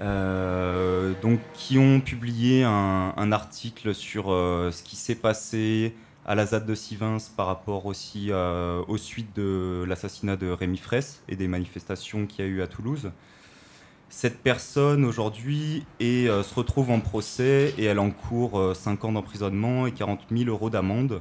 euh, 0.01 1.13
donc 1.23 1.41
qui 1.55 1.77
ont 1.77 2.01
publié 2.01 2.63
un, 2.63 3.33
article 3.33 3.95
sur 3.95 4.31
euh, 4.31 4.71
ce 4.71 4.83
qui 4.83 4.95
s'est 4.97 5.17
passé 5.17 5.95
à 6.25 6.35
la 6.35 6.47
ZAD 6.47 6.67
de 6.67 6.75
Sivins 6.75 7.19
par 7.37 7.47
rapport 7.47 7.87
aussi 7.87 8.29
euh, 8.31 8.83
aux 8.87 8.97
suites 8.97 9.35
de 9.35 9.85
l'assassinat 9.89 10.37
de 10.37 10.51
Rémi 10.51 10.79
Fraisse 10.79 11.23
et 11.29 11.37
des 11.37 11.49
manifestations 11.49 12.27
qu'il 12.27 12.45
y 12.45 12.49
a 12.49 12.51
eu 12.51 12.63
à 12.63 12.69
Toulouse. 12.69 13.11
Cette 14.09 14.39
personne 14.39 15.05
aujourd'hui 15.05 15.85
se 16.01 16.55
retrouve 16.55 16.91
en 16.91 17.01
procès 17.01 17.75
et 17.77 17.85
elle 17.85 17.99
encourt 17.99 18.75
5 18.75 19.05
ans 19.05 19.13
d'emprisonnement 19.13 19.87
et 19.87 19.93
40 19.93 20.21
000 20.31 20.49
euros 20.49 20.71
d'amende. 20.71 21.21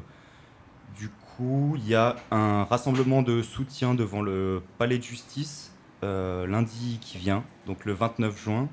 Du 0.98 1.10
coup, 1.10 1.76
il 1.76 1.88
y 1.88 1.96
a 1.96 2.16
un 2.32 2.64
rassemblement 2.64 3.24
de 3.24 3.42
soutien 3.42 3.94
devant 3.94 4.22
le 4.22 4.62
palais 4.78 4.98
de 4.98 5.04
justice 5.04 5.74
lundi 6.04 7.00
qui 7.02 7.18
vient, 7.18 7.44
donc 7.66 7.86
le 7.86 7.94
29 7.94 8.38
juin. 8.42 8.70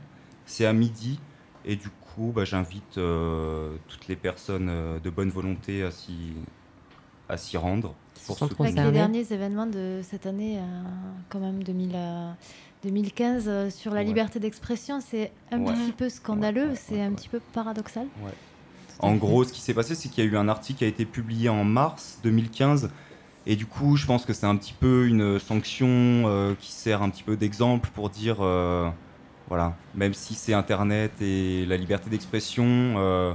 C'est 0.46 0.66
à 0.66 0.72
midi 0.72 1.18
et 1.64 1.76
du 1.76 1.88
coup, 1.88 2.32
bah, 2.34 2.44
j'invite 2.44 2.98
euh, 2.98 3.70
toutes 3.88 4.08
les 4.08 4.16
personnes 4.16 4.68
euh, 4.68 4.98
de 5.00 5.08
bonne 5.10 5.30
volonté 5.30 5.82
à 5.82 5.90
s'y 5.90 6.32
à 7.28 7.38
s'y 7.38 7.56
rendre. 7.56 7.94
Pour 8.26 8.38
soutenir. 8.38 8.60
Avec 8.60 8.84
les 8.84 8.92
derniers 8.92 9.32
événements 9.32 9.66
de 9.66 10.00
cette 10.02 10.26
année, 10.26 10.58
euh, 10.58 10.62
quand 11.30 11.40
même 11.40 11.62
2000, 11.62 11.92
euh, 11.94 12.30
2015, 12.84 13.44
euh, 13.48 13.70
sur 13.70 13.92
la 13.92 14.00
Ouais. 14.00 14.06
liberté 14.06 14.38
d'expression, 14.40 15.00
c'est 15.00 15.32
un 15.50 15.60
Ouais. 15.60 15.72
petit 15.72 15.92
peu 15.92 16.08
scandaleux, 16.10 16.64
Ouais, 16.64 16.68
ouais, 16.70 16.74
c'est 16.76 16.94
ouais, 16.96 17.00
un 17.02 17.08
ouais. 17.10 17.16
petit 17.16 17.28
peu 17.30 17.40
paradoxal. 17.40 18.06
En 19.00 19.16
gros, 19.16 19.44
ce 19.44 19.52
qui 19.52 19.60
s'est 19.60 19.74
passé, 19.74 19.94
c'est 19.94 20.08
qu'il 20.10 20.22
y 20.24 20.26
a 20.26 20.30
eu 20.30 20.37
un 20.37 20.48
article 20.48 20.78
qui 20.78 20.84
a 20.84 20.88
été 20.88 21.04
publié 21.06 21.48
en 21.48 21.64
mars 21.64 22.20
2015. 22.22 22.90
Et 23.46 23.57
du 23.57 23.66
coup, 23.66 23.96
je 23.96 24.07
pense 24.07 24.24
que 24.24 24.33
c'est 24.33 24.46
un 24.46 24.57
petit 24.57 24.72
peu 24.74 25.07
une 25.07 25.38
sanction 25.38 25.87
euh, 25.88 26.54
qui 26.54 26.72
sert 26.72 27.02
un 27.02 27.11
petit 27.11 27.22
peu 27.22 27.37
d'exemple 27.37 27.90
pour 27.92 28.09
dire, 28.11 28.38
euh, 28.40 28.90
voilà, 29.48 29.85
même 29.94 30.14
si 30.14 30.35
c'est 30.35 30.54
Internet 30.54 31.20
et 31.20 31.66
la 31.66 31.76
liberté 31.76 32.09
d'expression, 32.11 32.64
euh, 32.98 33.35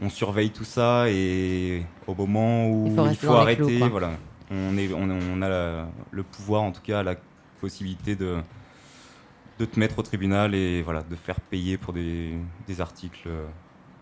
on 0.00 0.10
surveille 0.10 0.52
tout 0.52 0.64
ça 0.64 1.10
et 1.10 1.92
au 2.06 2.14
moment 2.14 2.68
où 2.68 3.06
Il 3.06 3.12
il 3.12 3.16
faut 3.16 3.36
arrêter, 3.36 3.88
clous, 3.88 3.90
voilà, 3.90 4.20
on, 4.50 4.76
est, 4.78 4.92
on, 4.92 5.10
on 5.10 5.42
a 5.42 5.48
la- 5.48 5.92
le 6.10 6.24
pouvoir, 6.24 6.62
en 6.62 6.72
tout 6.72 6.82
cas, 6.82 7.02
la 7.04 7.16
possibilité 7.60 8.16
de, 8.16 8.42
de 9.58 9.64
te 9.64 9.78
mettre 9.78 9.98
au 9.98 10.02
tribunal 10.02 10.54
et 10.54 10.82
voilà, 10.82 11.02
de 11.02 11.16
faire 11.16 11.40
payer 11.40 11.78
pour 11.78 11.92
des, 11.92 12.38
des 12.66 12.80
articles 12.80 13.28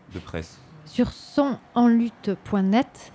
de 0.08 0.20
presse. 0.20 0.66
Sur 0.86 1.10
sonenlutte.net, 1.12 3.12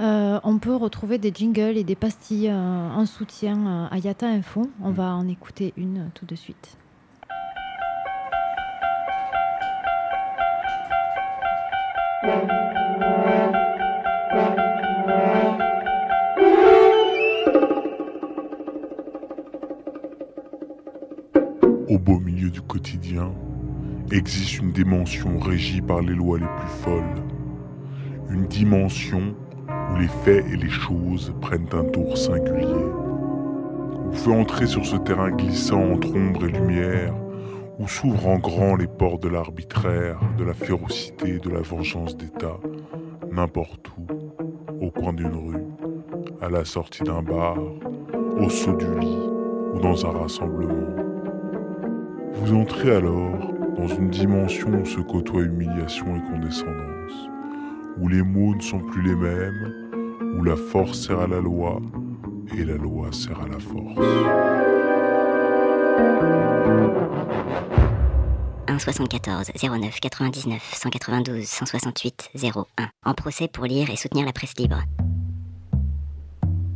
euh, 0.00 0.40
on 0.44 0.58
peut 0.58 0.74
retrouver 0.74 1.18
des 1.18 1.32
jingles 1.34 1.76
et 1.78 1.84
des 1.84 1.94
pastilles 1.94 2.48
euh, 2.50 2.90
en 2.90 3.06
soutien 3.06 3.66
euh, 3.66 3.86
à 3.90 3.98
Yata 3.98 4.26
Info. 4.26 4.70
On 4.82 4.90
Mm. 4.90 4.94
va 4.94 5.14
en 5.14 5.28
écouter 5.28 5.72
une 5.76 6.10
tout 6.14 6.26
de 6.26 6.34
suite. 6.34 6.76
Au 21.88 21.98
beau 21.98 22.18
milieu 22.18 22.50
du 22.50 22.60
quotidien, 22.62 23.32
existe 24.10 24.58
une 24.58 24.72
dimension 24.72 25.38
régie 25.38 25.80
par 25.80 26.00
les 26.00 26.14
lois 26.14 26.38
les 26.38 26.46
plus 26.46 26.82
folles. 26.82 27.22
Une 28.30 28.46
dimension 28.46 29.34
où 29.68 29.98
les 29.98 30.08
faits 30.08 30.44
et 30.52 30.56
les 30.56 30.70
choses 30.70 31.34
prennent 31.40 31.68
un 31.72 31.84
tour 31.84 32.16
singulier. 32.16 32.86
Où 34.06 34.12
fait 34.12 34.32
entrer 34.32 34.66
sur 34.66 34.84
ce 34.84 34.96
terrain 34.96 35.30
glissant 35.30 35.92
entre 35.92 36.14
ombre 36.14 36.46
et 36.46 36.52
lumière, 36.52 37.14
où 37.78 37.88
s'ouvrent 37.88 38.28
en 38.28 38.38
grand 38.38 38.76
les 38.76 38.86
portes 38.86 39.22
de 39.22 39.28
l'arbitraire, 39.28 40.20
de 40.36 40.44
la 40.44 40.54
férocité, 40.54 41.38
de 41.38 41.50
la 41.50 41.60
vengeance 41.60 42.16
d'État, 42.16 42.58
n'importe 43.30 43.90
où, 43.98 44.84
au 44.84 44.90
coin 44.90 45.12
d'une 45.12 45.34
rue, 45.34 45.64
à 46.40 46.48
la 46.48 46.64
sortie 46.64 47.02
d'un 47.02 47.22
bar, 47.22 47.56
au 48.38 48.50
saut 48.50 48.76
du 48.76 48.98
lit 48.98 49.28
ou 49.74 49.78
dans 49.80 50.06
un 50.06 50.10
rassemblement. 50.10 50.96
Vous 52.34 52.54
entrez 52.54 52.96
alors 52.96 53.52
dans 53.76 53.88
une 53.88 54.10
dimension 54.10 54.70
où 54.70 54.86
se 54.86 55.00
côtoient 55.00 55.42
humiliation 55.42 56.16
et 56.16 56.20
condescendance, 56.30 57.28
où 57.98 58.08
les 58.08 58.22
mots 58.22 58.54
ne 58.54 58.60
sont 58.60 58.80
plus 58.80 59.02
les 59.02 59.14
mêmes, 59.14 60.36
où 60.38 60.44
la 60.44 60.56
force 60.56 61.06
sert 61.06 61.20
à 61.20 61.26
la 61.26 61.40
loi 61.40 61.80
et 62.56 62.64
la 62.64 62.76
loi 62.76 63.10
sert 63.12 63.40
à 63.40 63.48
la 63.48 63.58
force. 63.58 63.98
1 68.68 68.78
74 68.78 69.50
09 69.62 70.00
99 70.00 70.74
192 70.74 71.44
168 71.44 72.30
01 72.42 72.64
en 73.04 73.14
procès 73.14 73.48
pour 73.48 73.64
lire 73.64 73.90
et 73.90 73.96
soutenir 73.96 74.24
la 74.24 74.32
presse 74.32 74.54
libre. 74.58 74.82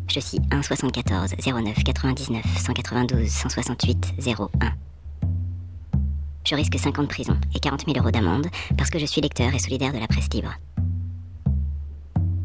Je 0.09 0.21
suis 0.21 0.39
1 0.51 0.63
74 0.63 1.35
09 1.45 1.85
99 1.85 2.45
192 2.59 3.29
168 3.29 4.15
01. 4.27 4.86
Je 6.47 6.55
risque 6.55 6.79
5 6.79 6.97
ans 7.01 7.03
de 7.03 7.09
prison 7.09 7.37
et 7.57 7.59
40 7.59 7.87
000 7.87 7.99
euros 7.99 8.13
d'amende 8.13 8.47
parce 8.79 8.89
que 8.89 9.01
je 9.01 9.07
suis 9.07 9.21
lecteur 9.21 9.53
et 9.53 9.59
solidaire 9.59 9.93
de 9.93 9.99
la 9.99 10.07
presse 10.07 10.29
libre. 10.33 10.55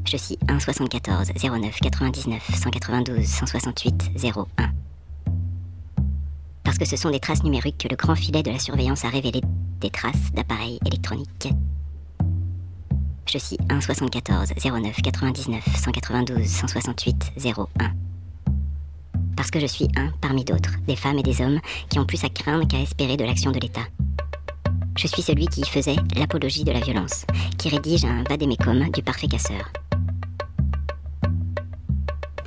Je 0.05 0.17
suis 0.17 0.39
1 0.47 0.59
74 0.59 1.31
09 1.35 1.79
99 1.79 2.49
192 2.55 3.23
168 3.23 4.11
01 4.23 4.71
parce 6.63 6.79
que 6.79 6.85
ce 6.85 6.95
sont 6.95 7.11
des 7.11 7.19
traces 7.19 7.43
numériques 7.43 7.77
que 7.77 7.89
le 7.89 7.95
grand 7.95 8.15
filet 8.15 8.41
de 8.41 8.49
la 8.49 8.57
surveillance 8.57 9.05
a 9.05 9.09
révélées, 9.09 9.41
des 9.79 9.91
traces 9.91 10.31
d'appareils 10.33 10.79
électroniques. 10.85 11.49
Je 13.27 13.37
suis 13.37 13.57
1 13.69 13.81
74 13.81 14.53
09 14.65 15.01
99 15.03 15.63
192 15.77 16.47
168 16.47 17.33
01. 17.45 18.10
Parce 19.35 19.51
que 19.51 19.59
je 19.59 19.65
suis 19.65 19.87
un 19.95 20.11
parmi 20.21 20.43
d'autres, 20.43 20.75
des 20.87 20.95
femmes 20.95 21.19
et 21.19 21.23
des 21.23 21.41
hommes 21.41 21.59
qui 21.89 21.99
ont 21.99 22.05
plus 22.05 22.23
à 22.23 22.29
craindre 22.29 22.67
qu'à 22.67 22.79
espérer 22.79 23.17
de 23.17 23.25
l'action 23.25 23.51
de 23.51 23.59
l'État. 23.59 23.85
Je 24.97 25.07
suis 25.07 25.21
celui 25.21 25.47
qui 25.47 25.63
faisait 25.63 25.95
l'apologie 26.15 26.63
de 26.63 26.71
la 26.71 26.79
violence, 26.79 27.25
qui 27.57 27.69
rédige 27.69 28.05
un 28.05 28.23
vadémécum 28.23 28.89
du 28.89 29.01
parfait 29.01 29.27
casseur. 29.27 29.71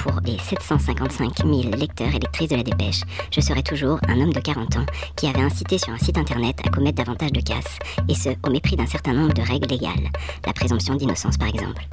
Pour 0.04 0.20
les 0.20 0.38
755 0.38 1.38
000 1.38 1.62
lecteurs 1.78 2.14
et 2.14 2.18
lectrices 2.18 2.50
de 2.50 2.56
la 2.56 2.62
dépêche, 2.62 3.00
je 3.32 3.40
serai 3.40 3.62
toujours 3.62 3.98
un 4.06 4.20
homme 4.20 4.34
de 4.34 4.40
40 4.40 4.76
ans 4.76 4.86
qui 5.16 5.26
avait 5.26 5.40
incité 5.40 5.78
sur 5.78 5.94
un 5.94 5.98
site 5.98 6.18
internet 6.18 6.58
à 6.62 6.68
commettre 6.68 7.02
davantage 7.02 7.32
de 7.32 7.40
casse, 7.40 7.78
et 8.06 8.14
ce, 8.14 8.28
au 8.46 8.50
mépris 8.50 8.76
d'un 8.76 8.86
certain 8.86 9.14
nombre 9.14 9.32
de 9.32 9.40
règles 9.40 9.68
légales, 9.68 10.10
la 10.46 10.52
présomption 10.52 10.94
d'innocence 10.94 11.38
par 11.38 11.48
exemple. 11.48 11.88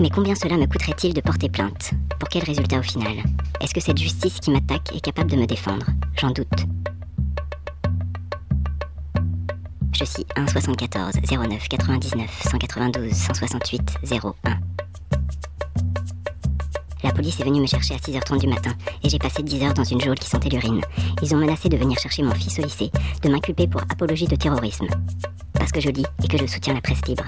Mais 0.00 0.10
combien 0.10 0.34
cela 0.34 0.56
me 0.56 0.66
coûterait-il 0.66 1.14
de 1.14 1.20
porter 1.20 1.48
plainte 1.48 1.92
Pour 2.18 2.28
quel 2.28 2.42
résultat 2.42 2.78
au 2.78 2.82
final 2.82 3.22
Est-ce 3.60 3.72
que 3.72 3.80
cette 3.80 3.98
justice 3.98 4.40
qui 4.40 4.50
m'attaque 4.50 4.94
est 4.94 5.00
capable 5.00 5.30
de 5.30 5.36
me 5.36 5.46
défendre 5.46 5.86
J'en 6.16 6.30
doute. 6.30 6.66
Je 9.92 10.04
suis 10.04 10.26
1 10.34 10.48
74 10.48 11.14
09 11.30 11.68
99 11.68 12.42
192 12.50 13.12
168 13.12 13.98
01. 14.10 14.34
La 17.04 17.12
police 17.12 17.38
est 17.38 17.44
venue 17.44 17.60
me 17.60 17.66
chercher 17.66 17.94
à 17.94 17.98
6h30 17.98 18.40
du 18.40 18.48
matin 18.48 18.72
et 19.04 19.08
j'ai 19.08 19.18
passé 19.18 19.44
10 19.44 19.62
heures 19.62 19.74
dans 19.74 19.84
une 19.84 20.00
geôle 20.00 20.18
qui 20.18 20.28
sentait 20.28 20.48
l'urine. 20.48 20.80
Ils 21.22 21.34
ont 21.34 21.38
menacé 21.38 21.68
de 21.68 21.76
venir 21.76 21.98
chercher 22.00 22.22
mon 22.22 22.34
fils 22.34 22.58
au 22.58 22.62
lycée, 22.62 22.90
de 23.22 23.28
m'inculper 23.28 23.68
pour 23.68 23.82
apologie 23.82 24.26
de 24.26 24.34
terrorisme. 24.34 24.88
Parce 25.52 25.70
que 25.70 25.80
je 25.80 25.90
lis 25.90 26.06
et 26.24 26.28
que 26.28 26.38
je 26.38 26.46
soutiens 26.46 26.74
la 26.74 26.80
presse 26.80 27.06
libre. 27.06 27.24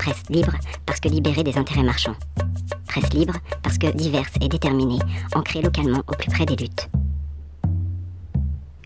Presse 0.00 0.22
libre 0.30 0.54
parce 0.86 0.98
que 0.98 1.08
libérée 1.10 1.44
des 1.44 1.58
intérêts 1.58 1.82
marchands. 1.82 2.16
Presse 2.88 3.12
libre 3.12 3.34
parce 3.62 3.76
que 3.76 3.94
diverse 3.94 4.32
et 4.40 4.48
déterminée, 4.48 4.98
ancrée 5.34 5.60
localement 5.60 6.02
au 6.08 6.12
plus 6.12 6.30
près 6.30 6.46
des 6.46 6.56
luttes. 6.56 6.88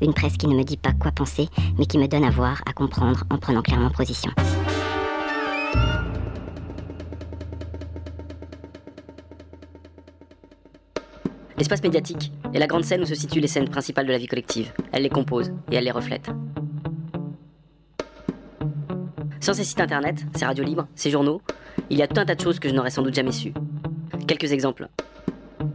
Une 0.03 0.12
presse 0.12 0.37
qui 0.37 0.48
ne 0.48 0.57
me 0.57 0.64
dit 0.64 0.77
pas 0.77 0.92
quoi 0.92 1.12
penser, 1.12 1.48
mais 1.79 1.87
qui 1.87 1.98
me 1.98 2.09
donne 2.09 2.24
à 2.24 2.31
voir, 2.31 2.62
à 2.66 2.72
comprendre 2.72 3.22
en 3.31 3.38
prenant 3.38 3.62
clairement 3.62 3.90
position. 3.90 4.33
L'espace 11.57 11.85
médiatique 11.85 12.33
est 12.53 12.59
la 12.59 12.66
grande 12.66 12.85
scène 12.85 13.03
où 13.03 13.07
se 13.07 13.14
situent 13.14 13.38
les 13.38 13.46
scènes 13.46 13.68
principales 13.68 14.07
de 14.07 14.12
la 14.12 14.18
vie 14.18 14.27
collective. 14.27 14.72
Elle 14.90 15.05
les 15.05 15.11
compose 15.11 15.53
et 15.70 15.77
elle 15.77 15.85
les 15.85 15.92
reflète. 15.92 16.29
Sans 19.45 19.53
ces 19.53 19.65
sites 19.65 19.81
internet, 19.83 20.25
ces 20.35 20.47
radios 20.47 20.65
libres, 20.65 20.89
ces 20.95 21.11
journaux, 21.11 21.43
il 21.91 21.99
y 21.99 22.03
a 22.03 22.07
tout 22.07 22.19
un 22.19 22.25
tas 22.25 22.35
de 22.35 22.41
choses 22.41 22.59
que 22.59 22.67
je 22.67 22.75
n'aurais 22.75 22.89
sans 22.89 23.03
doute 23.03 23.13
jamais 23.13 23.31
su. 23.31 23.53
Quelques 24.27 24.51
exemples. 24.53 24.89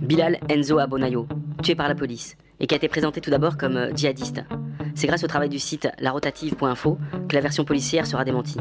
Bilal 0.02 0.40
Enzo 0.50 0.80
Abonayo, 0.80 1.28
tué 1.62 1.76
par 1.76 1.88
la 1.88 1.94
police, 1.94 2.36
et 2.60 2.66
qui 2.66 2.74
a 2.74 2.78
été 2.78 2.88
présenté 2.88 3.22
tout 3.22 3.30
d'abord 3.30 3.58
comme 3.58 3.78
euh, 3.78 3.92
djihadiste. 3.96 4.44
C'est 4.96 5.06
grâce 5.06 5.24
au 5.24 5.28
travail 5.28 5.50
du 5.50 5.60
site 5.60 5.88
larotative.info 6.00 6.98
que 7.28 7.36
la 7.36 7.42
version 7.42 7.64
policière 7.64 8.08
sera 8.08 8.26
démentie. 8.26 8.58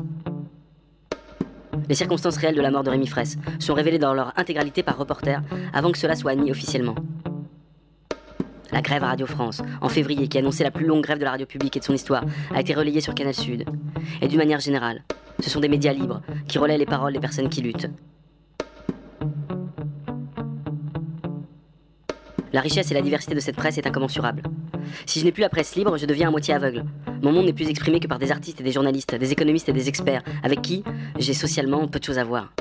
Les 1.89 1.95
circonstances 1.95 2.37
réelles 2.37 2.57
de 2.57 2.61
la 2.61 2.71
mort 2.71 2.83
de 2.83 2.91
Rémi 2.91 3.07
Fraisse 3.07 3.39
sont 3.61 3.73
révélées 3.73 3.99
dans 3.99 4.13
leur 4.13 4.39
intégralité 4.39 4.83
par 4.83 4.99
reporter 4.99 5.41
avant 5.73 5.91
que 5.91 5.97
cela 5.97 6.17
soit 6.17 6.33
admis 6.33 6.51
officiellement. 6.51 6.97
La 8.73 8.83
grève 8.83 9.03
à 9.03 9.09
Radio 9.09 9.27
France, 9.27 9.63
en 9.81 9.89
février, 9.89 10.29
qui 10.29 10.37
annonçait 10.37 10.65
la 10.65 10.71
plus 10.71 10.85
longue 10.85 11.03
grève 11.03 11.19
de 11.19 11.25
la 11.25 11.31
radio 11.31 11.47
publique 11.47 11.79
et 11.79 11.81
de 11.81 11.85
son 11.85 11.95
histoire, 11.95 12.25
a 12.55 12.61
été 12.61 12.75
relayée 12.75 13.01
sur 13.01 13.15
Canal 13.15 13.33
Sud. 13.33 13.65
Et 14.21 14.29
d'une 14.29 14.39
manière 14.39 14.61
générale, 14.61 15.03
ce 15.41 15.51
sont 15.51 15.61
des 15.61 15.69
médias 15.69 15.93
libres 15.93 16.23
qui 16.47 16.59
relaient 16.59 16.79
les 16.79 16.87
paroles 16.87 17.13
des 17.13 17.21
personnes 17.21 17.49
qui 17.49 17.63
luttent. 17.63 17.91
La 22.53 22.61
richesse 22.61 22.91
et 22.91 22.95
la 22.95 23.03
diversité 23.03 23.35
de 23.35 23.41
cette 23.41 23.57
presse 23.57 23.79
est 23.79 23.87
incommensurable. 23.87 24.43
Si 25.07 25.21
je 25.21 25.25
n'ai 25.25 25.33
plus 25.33 25.43
la 25.43 25.51
presse 25.51 25.77
libre, 25.77 25.97
je 25.99 26.07
deviens 26.07 26.29
à 26.29 26.31
moitié 26.31 26.55
aveugle. 26.55 26.85
Mon 27.23 27.31
monde 27.31 27.47
n'est 27.47 27.53
plus 27.53 27.69
exprimé 27.69 28.01
que 28.01 28.07
par 28.07 28.19
des 28.19 28.33
artistes 28.33 28.61
et 28.61 28.65
des 28.65 28.73
journalistes, 28.73 29.15
des 29.15 29.33
économistes 29.33 29.69
et 29.69 29.73
des 29.73 29.89
experts, 29.89 30.23
avec 30.43 30.63
qui 30.63 30.83
j'ai 31.19 31.35
socialement 31.35 31.87
peu 31.89 31.99
de 31.99 32.05
choses 32.05 32.19
à 32.19 32.25
voir. 32.25 32.53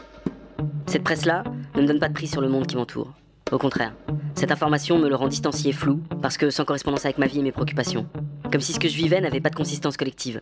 Cette 0.88 1.04
presse-là 1.04 1.43
ne 1.76 1.82
me 1.82 1.88
donne 1.88 2.00
pas 2.00 2.10
de 2.10 2.13
prix 2.13 2.28
sur 2.28 2.41
le 2.41 2.50
monde 2.50 2.67
qui 2.67 2.76
m'entoure. 2.76 3.13
Au 3.52 3.58
contraire, 3.58 3.93
cette 4.36 4.52
information 4.52 5.00
me 5.00 5.08
le 5.08 5.15
rend 5.15 5.30
distancié 5.30 5.69
et 5.69 5.73
flou, 5.73 6.02
parce 6.21 6.38
que 6.38 6.50
sans 6.50 6.65
correspondance 6.65 7.06
avec 7.06 7.17
ma 7.17 7.28
vie 7.28 7.39
et 7.39 7.43
mes 7.43 7.52
préoccupations. 7.52 8.08
Comme 8.52 8.62
si 8.62 8.73
ce 8.73 8.80
que 8.80 8.89
je 8.89 8.97
vivais 8.97 9.21
n'avait 9.21 9.39
pas 9.39 9.50
de 9.50 9.56
consistance 9.56 9.95
collective. 9.95 10.41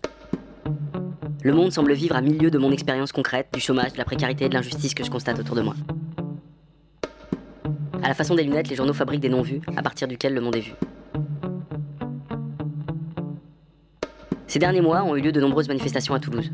Le 1.45 1.53
monde 1.53 1.71
semble 1.71 1.93
vivre 1.93 2.15
à 2.15 2.21
milieu 2.21 2.49
de 2.49 2.57
mon 2.57 2.71
expérience 2.71 3.11
concrète, 3.11 3.49
du 3.53 3.59
chômage, 3.59 3.93
de 3.93 3.99
la 3.99 4.03
précarité 4.03 4.45
et 4.45 4.49
de 4.49 4.55
l'injustice 4.55 4.95
que 4.95 5.03
je 5.03 5.11
constate 5.11 5.37
autour 5.37 5.55
de 5.55 5.61
moi. 5.61 5.75
À 8.01 8.07
la 8.07 8.15
façon 8.15 8.33
des 8.33 8.41
lunettes, 8.41 8.67
les 8.67 8.75
journaux 8.75 8.95
fabriquent 8.95 9.21
des 9.21 9.29
non-vus, 9.29 9.61
à 9.77 9.83
partir 9.83 10.07
duquel 10.07 10.33
le 10.33 10.41
monde 10.41 10.55
est 10.55 10.61
vu. 10.61 10.73
Ces 14.47 14.57
derniers 14.57 14.81
mois 14.81 15.03
ont 15.03 15.15
eu 15.15 15.21
lieu 15.21 15.31
de 15.31 15.39
nombreuses 15.39 15.67
manifestations 15.67 16.15
à 16.15 16.19
Toulouse. 16.19 16.51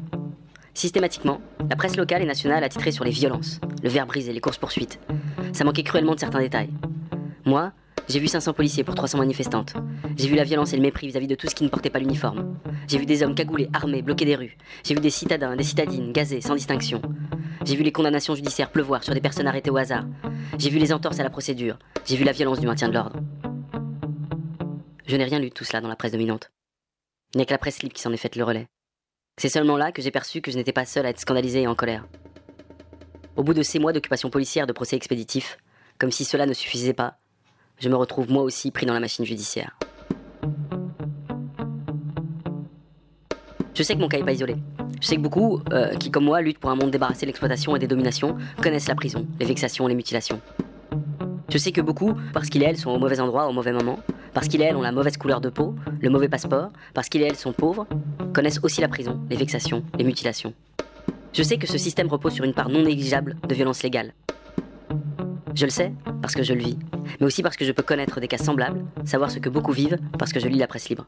Systématiquement, 0.74 1.40
la 1.70 1.78
presse 1.78 1.96
locale 1.96 2.24
et 2.24 2.26
nationale 2.26 2.62
a 2.62 2.68
titré 2.68 2.92
sur 2.92 3.06
les 3.06 3.12
violences, 3.12 3.62
le 3.82 3.88
verre 3.88 4.08
brisé, 4.08 4.34
les 4.34 4.42
courses-poursuites. 4.42 5.00
Ça 5.54 5.64
manquait 5.64 5.84
cruellement 5.84 6.16
de 6.16 6.20
certains 6.20 6.42
détails. 6.42 6.70
Moi, 7.46 7.72
j'ai 8.10 8.20
vu 8.20 8.28
500 8.28 8.54
policiers 8.54 8.84
pour 8.84 8.96
300 8.96 9.20
manifestantes. 9.20 9.74
J'ai 10.18 10.28
vu 10.28 10.36
la 10.36 10.44
violence 10.44 10.74
et 10.74 10.76
le 10.76 10.82
mépris 10.82 11.08
vis-à-vis 11.08 11.28
de 11.28 11.36
tout 11.36 11.48
ce 11.48 11.56
qui 11.56 11.64
ne 11.64 11.70
portait 11.70 11.90
pas 11.90 12.00
l'uniforme. 12.00 12.58
J'ai 12.88 12.98
vu 12.98 13.06
des 13.06 13.24
hommes 13.24 13.36
cagoulés, 13.36 13.70
armés, 13.74 14.02
bloquer 14.02 14.26
des 14.26 14.36
rues. 14.36 14.58
J'ai 14.84 14.94
vu 14.94 15.00
des 15.00 15.10
citadins, 15.10 15.56
des 15.56 15.64
citadines, 15.64 16.12
gazés, 16.12 16.42
sans 16.42 16.56
distinction. 16.56 17.02
J'ai 17.64 17.76
vu 17.76 17.84
les 17.84 17.92
condamnations 17.92 18.36
judiciaires 18.36 18.72
pleuvoir 18.72 19.04
sur 19.04 19.14
des 19.14 19.22
personnes 19.22 19.48
arrêtées 19.48 19.70
au 19.70 19.78
hasard. 19.78 20.06
J'ai 20.58 20.70
vu 20.70 20.80
les 20.80 20.92
entorses 20.92 21.20
à 21.20 21.24
la 21.24 21.30
procédure. 21.30 21.78
J'ai 22.06 22.16
vu 22.16 22.24
la 22.24 22.32
violence 22.32 22.60
du 22.60 22.68
maintien 22.68 22.90
de 22.90 22.94
l'ordre. 22.94 23.20
Je 25.06 25.16
n'ai 25.16 25.24
rien 25.24 25.40
lu 25.40 25.50
de 25.50 25.54
tout 25.54 25.64
cela 25.64 25.82
dans 25.82 25.90
la 25.90 25.96
presse 25.96 26.12
dominante. 26.12 26.52
Il 27.34 27.38
n'y 27.38 27.44
a 27.44 27.46
que 27.46 27.54
la 27.54 27.58
presse 27.58 27.82
libre 27.82 27.94
qui 27.94 28.02
s'en 28.02 28.12
est 28.12 28.18
faite 28.18 28.36
le 28.36 28.44
relais. 28.44 28.68
C'est 29.38 29.50
seulement 29.50 29.78
là 29.78 29.92
que 29.92 30.02
j'ai 30.02 30.12
perçu 30.12 30.42
que 30.42 30.52
je 30.52 30.58
n'étais 30.58 30.74
pas 30.74 30.86
seul 30.86 31.06
à 31.06 31.10
être 31.10 31.20
scandalisé 31.20 31.62
et 31.62 31.68
en 31.68 31.76
colère. 31.76 32.08
Au 33.38 33.44
bout 33.44 33.54
de 33.54 33.64
ces 33.64 33.80
mois 33.80 33.94
d'occupation 33.94 34.30
policière 34.30 34.68
de 34.68 34.74
procès 34.74 34.98
expéditifs, 34.98 35.58
comme 35.98 36.12
si 36.12 36.26
cela 36.26 36.46
ne 36.46 36.54
suffisait 36.54 36.94
pas, 36.94 37.21
je 37.82 37.90
me 37.90 37.96
retrouve 37.96 38.32
moi 38.32 38.44
aussi 38.44 38.70
pris 38.70 38.86
dans 38.86 38.94
la 38.94 39.00
machine 39.00 39.26
judiciaire. 39.26 39.76
Je 43.74 43.84
sais 43.84 43.96
que 43.96 44.00
mon 44.00 44.08
cas 44.08 44.18
n'est 44.18 44.24
pas 44.24 44.34
isolé. 44.34 44.56
Je 45.02 45.08
sais 45.08 45.16
que 45.16 45.22
beaucoup, 45.22 45.62
euh, 45.74 45.96
qui 45.96 46.12
comme 46.12 46.26
moi 46.26 46.42
luttent 46.42 46.60
pour 46.60 46.70
un 46.70 46.76
monde 46.76 46.92
débarrassé 46.92 47.22
de 47.22 47.28
l'exploitation 47.28 47.76
et 47.76 47.80
des 47.80 47.88
dominations, 47.88 48.38
connaissent 48.62 48.88
la 48.88 48.94
prison, 48.94 49.26
les 49.40 49.48
vexations, 49.48 49.88
les 49.88 49.96
mutilations. 49.96 50.40
Je 51.50 51.58
sais 51.58 51.72
que 51.72 51.82
beaucoup, 51.82 52.14
parce 52.34 52.50
qu'ils 52.50 52.62
et 52.62 52.66
elles 52.66 52.78
sont 52.78 52.92
au 52.92 53.00
mauvais 53.00 53.20
endroit 53.20 53.48
au 53.48 53.52
mauvais 53.52 53.74
moment, 53.74 54.00
parce 54.34 54.48
qu'ils 54.48 54.62
et 54.62 54.66
elles 54.66 54.76
ont 54.76 54.84
la 54.84 54.92
mauvaise 54.92 55.18
couleur 55.18 55.42
de 55.42 55.50
peau, 55.50 55.74
le 56.00 56.10
mauvais 56.12 56.30
passeport, 56.30 56.70
parce 56.94 57.10
qu'ils 57.10 57.24
et 57.24 57.26
elles 57.26 57.36
sont 57.36 57.52
pauvres, 57.52 57.88
connaissent 58.32 58.60
aussi 58.62 58.80
la 58.82 58.90
prison, 58.90 59.20
les 59.30 59.38
vexations, 59.38 59.84
les 59.98 60.04
mutilations. 60.04 60.54
Je 61.34 61.42
sais 61.42 61.58
que 61.58 61.66
ce 61.66 61.80
système 61.80 62.10
repose 62.10 62.34
sur 62.34 62.46
une 62.46 62.54
part 62.54 62.70
non 62.70 62.84
négligeable 62.84 63.38
de 63.48 63.56
violence 63.56 63.82
légale. 63.82 64.14
Je 65.54 65.66
le 65.66 65.72
sais 65.72 65.92
parce 66.22 66.34
que 66.34 66.44
je 66.44 66.54
le 66.54 66.60
vis, 66.60 66.78
mais 67.20 67.26
aussi 67.26 67.44
parce 67.44 67.58
que 67.58 67.66
je 67.66 67.72
peux 67.72 67.84
connaître 67.84 68.20
des 68.20 68.28
cas 68.28 68.38
semblables, 68.38 68.86
savoir 69.04 69.30
ce 69.32 69.40
que 69.40 69.50
beaucoup 69.50 69.74
vivent 69.74 69.98
parce 70.18 70.32
que 70.32 70.40
je 70.40 70.48
lis 70.48 70.58
la 70.58 70.68
presse 70.68 70.90
libre. 70.90 71.08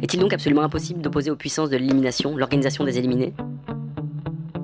Est-il 0.00 0.20
donc 0.20 0.32
absolument 0.32 0.62
impossible 0.62 1.00
d'opposer 1.00 1.30
aux 1.30 1.36
puissances 1.36 1.70
de 1.70 1.76
l'élimination 1.76 2.36
l'organisation 2.36 2.84
des 2.84 2.98
éliminés? 2.98 3.34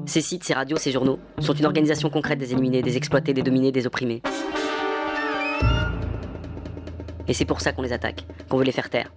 Ces 0.06 0.22
sites, 0.22 0.44
ces 0.44 0.54
radios, 0.54 0.76
ces 0.76 0.92
journaux 0.92 1.18
sont 1.38 1.54
une 1.54 1.66
organisation 1.66 2.10
concrète 2.10 2.38
des 2.38 2.52
éliminés, 2.52 2.82
des 2.82 2.96
exploités, 2.96 3.32
des 3.32 3.42
dominés, 3.42 3.70
des 3.70 3.86
opprimés. 3.86 4.22
Et 7.28 7.34
c'est 7.34 7.44
pour 7.44 7.60
ça 7.60 7.72
qu'on 7.72 7.82
les 7.82 7.92
attaque, 7.92 8.26
qu'on 8.48 8.56
veut 8.56 8.64
les 8.64 8.72
faire 8.72 8.90
taire. 8.90 9.12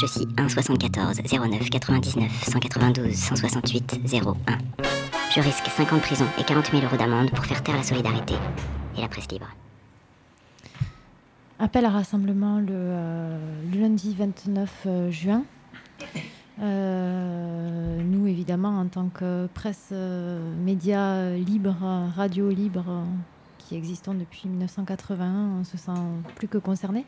Je 0.00 0.06
suis 0.06 0.26
1 0.36 0.48
74 0.48 1.20
09 1.30 1.70
99 1.70 2.44
192 2.44 3.14
168 3.14 4.00
01. 4.12 4.87
Je 5.38 5.42
risque 5.44 5.66
5 5.68 5.92
ans 5.92 5.96
de 5.98 6.00
prison 6.00 6.24
et 6.36 6.42
40 6.42 6.72
000 6.72 6.82
euros 6.82 6.96
d'amende 6.96 7.30
pour 7.30 7.46
faire 7.46 7.62
taire 7.62 7.76
la 7.76 7.84
solidarité 7.84 8.34
et 8.96 9.00
la 9.00 9.06
presse 9.06 9.30
libre. 9.30 9.46
Appel 11.60 11.84
à 11.84 11.90
rassemblement 11.90 12.58
le, 12.58 12.66
euh, 12.70 13.38
le 13.72 13.80
lundi 13.80 14.16
29 14.18 14.70
euh, 14.86 15.10
juin. 15.12 15.44
Euh, 16.60 18.02
nous, 18.02 18.26
évidemment, 18.26 18.80
en 18.80 18.86
tant 18.86 19.10
que 19.10 19.46
presse, 19.54 19.90
euh, 19.92 20.40
média 20.64 21.30
libre, 21.36 21.76
radio 22.16 22.50
libre, 22.50 23.04
qui 23.58 23.76
existons 23.76 24.14
depuis 24.14 24.48
1981, 24.48 25.60
on 25.60 25.64
se 25.64 25.76
sent 25.78 25.92
plus 26.34 26.48
que 26.48 26.58
concerné. 26.58 27.04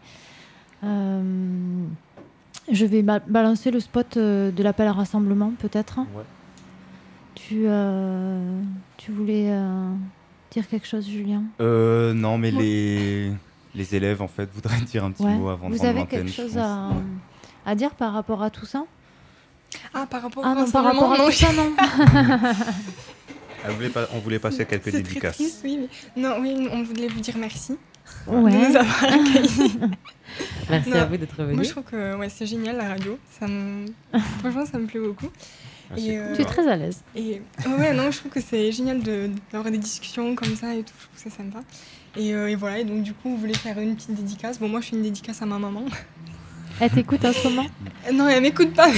Euh, 0.84 1.84
je 2.70 2.86
vais 2.86 3.02
ba- 3.02 3.18
balancer 3.26 3.72
le 3.72 3.80
spot 3.80 4.16
euh, 4.18 4.52
de 4.52 4.62
l'appel 4.62 4.86
à 4.86 4.92
rassemblement, 4.92 5.52
peut-être. 5.58 5.98
Ouais. 5.98 6.22
Tu, 7.34 7.62
euh, 7.66 8.60
tu 8.96 9.12
voulais 9.12 9.46
euh, 9.50 9.92
dire 10.50 10.68
quelque 10.68 10.86
chose, 10.86 11.08
Julien? 11.08 11.42
Euh, 11.60 12.12
non, 12.12 12.38
mais 12.38 12.52
Ouais. 12.52 12.62
les, 12.62 13.32
les 13.74 13.94
élèves, 13.94 14.20
en 14.22 14.28
fait, 14.28 14.48
voudraient 14.52 14.80
dire 14.82 15.04
un 15.04 15.10
petit 15.12 15.22
Ouais. 15.22 15.34
mot 15.36 15.48
avant 15.48 15.70
de 15.70 15.74
Vous 15.76 15.84
avez 15.84 16.06
quelque 16.06 16.30
chose 16.30 16.58
à, 16.58 16.90
à 17.64 17.74
dire 17.74 17.90
par 17.94 18.12
rapport 18.12 18.42
à 18.42 18.50
tout 18.50 18.66
ça? 18.66 18.84
Ah, 19.94 20.06
par 20.10 20.22
rapport 20.22 20.42
Ah 20.44 20.52
au 20.52 20.54
non, 20.60 20.70
par 20.70 20.84
rapport 20.84 21.12
à 21.12 21.18
non, 21.18 21.26
tout 21.26 21.32
ça, 21.32 21.52
non. 21.52 21.72
Voulait 23.74 23.90
pas- 23.90 24.08
on 24.14 24.18
voulait 24.18 24.38
passer 24.38 24.64
quelques 24.66 24.84
C'est 24.84 24.90
très 24.92 25.02
dédicaces. 25.02 25.36
triste, 25.36 25.60
oui. 25.64 25.80
mais- 26.16 26.22
Non, 26.22 26.36
oui, 26.40 26.68
on 26.72 26.82
voulait 26.82 27.08
vous 27.08 27.20
dire 27.20 27.36
merci 27.38 27.76
Ouais. 28.26 28.50
de 28.50 28.56
nous 28.70 28.76
avoir 28.76 29.04
accueillis. 29.04 29.78
Merci 30.68 30.90
Non. 30.90 30.96
à 30.96 31.04
vous 31.04 31.16
d'être 31.16 31.36
Moi, 31.38 31.46
venus. 31.46 31.66
je 31.66 31.70
trouve 31.72 31.84
que 31.84 32.16
ouais, 32.16 32.28
c'est 32.28 32.46
génial 32.46 32.76
la 32.78 32.88
radio. 32.88 33.18
Ça 33.38 33.46
me... 33.46 33.86
Franchement, 34.40 34.64
ça 34.66 34.78
me 34.78 34.86
plaît 34.86 35.00
beaucoup. 35.00 35.28
Ah, 35.92 35.98
Et, 35.98 36.18
euh, 36.18 36.26
cool, 36.28 36.36
Tu 36.36 36.42
es 36.42 36.44
très 36.44 36.68
à 36.68 36.76
l'aise. 36.76 37.00
Et 37.16 37.42
ouais, 37.66 37.92
non, 37.92 38.10
je 38.10 38.18
trouve 38.18 38.30
que 38.30 38.40
c'est 38.40 38.70
génial 38.72 39.02
de- 39.02 39.30
d'avoir 39.52 39.70
des 39.72 39.78
discussions 39.78 40.34
comme 40.36 40.54
ça 40.56 40.74
et 40.74 40.82
tout. 40.82 40.92
Je 40.98 41.04
trouve 41.06 41.16
que 41.16 41.22
c'est 41.30 41.36
sympa. 41.36 41.60
Et, 42.16 42.34
euh, 42.34 42.48
et 42.50 42.54
voilà, 42.56 42.78
et 42.80 42.84
donc 42.84 43.02
du 43.02 43.12
coup, 43.12 43.28
on 43.30 43.36
voulait 43.36 43.54
faire 43.54 43.78
une 43.78 43.94
petite 43.96 44.14
dédicace. 44.14 44.58
Bon, 44.58 44.68
moi, 44.68 44.80
je 44.80 44.88
fais 44.88 44.96
une 44.96 45.02
dédicace 45.02 45.42
à 45.42 45.46
ma 45.46 45.58
maman. 45.58 45.84
Elle 46.80 46.90
t'écoute 46.90 47.24
en 47.24 47.32
ce 47.32 47.46
moment? 47.48 47.66
Non, 48.12 48.28
elle 48.28 48.42
m'écoute 48.42 48.72
pas. 48.72 48.88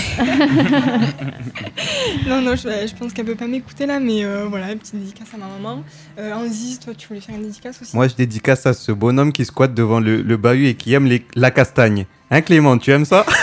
non, 2.27 2.41
non, 2.41 2.55
je, 2.57 2.87
je 2.87 2.95
pense 2.95 3.13
qu'elle 3.13 3.25
peut 3.27 3.35
pas 3.35 3.47
m'écouter 3.49 3.87
là, 3.87 3.99
mais 3.99 4.25
euh, 4.25 4.47
voilà, 4.49 4.73
une 4.73 4.79
petite 4.79 4.97
dédicace 4.97 5.29
à 5.35 5.37
ma 5.37 5.49
maman. 5.49 5.83
Euh, 6.19 6.33
Anzis, 6.33 6.79
toi, 6.79 6.95
tu 6.95 7.09
voulais 7.09 7.21
faire 7.21 7.35
une 7.35 7.43
dédicace 7.43 7.81
aussi? 7.83 7.95
Moi, 7.97 8.07
je 8.09 8.15
dédicace 8.15 8.67
à 8.67 8.73
ce 8.73 8.93
bonhomme 8.93 9.33
qui 9.33 9.45
squatte 9.45 9.75
devant 9.75 9.99
le, 10.01 10.23
le 10.23 10.37
bahut 10.37 10.67
et 10.69 10.75
qui 10.75 10.93
aime 10.95 11.07
les- 11.07 11.27
la 11.35 11.51
castagne. 11.51 12.07
Hein, 12.31 12.41
Clément, 12.43 12.79
tu 12.79 12.91
aimes 12.93 13.05
ça? 13.05 13.27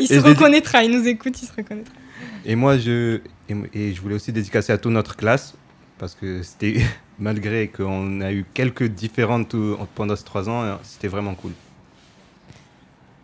Il 0.00 0.04
et 0.04 0.06
se 0.06 0.20
reconnaîtra, 0.20 0.84
il 0.84 0.92
nous 0.96 1.06
écoute, 1.08 1.42
il 1.42 1.46
se 1.46 1.52
reconnaîtra. 1.56 1.92
Et 2.44 2.54
moi, 2.56 2.78
je, 2.78 3.20
et, 3.48 3.54
et 3.74 3.92
je 3.94 4.00
voulais 4.00 4.14
aussi 4.14 4.32
dédicacer 4.32 4.72
à 4.72 4.78
toute 4.78 4.92
notre 4.92 5.16
classe, 5.16 5.54
parce 5.98 6.14
que 6.14 6.42
c'était, 6.42 6.80
malgré 7.18 7.68
qu'on 7.68 8.20
a 8.20 8.32
eu 8.32 8.44
quelques 8.54 8.84
différentes 8.88 9.48
tout- 9.50 9.76
pendant 9.94 10.16
ces 10.16 10.24
trois 10.24 10.48
ans, 10.48 10.62
euh, 10.62 10.74
c'était 10.82 11.08
vraiment 11.08 11.34
cool. 11.34 11.52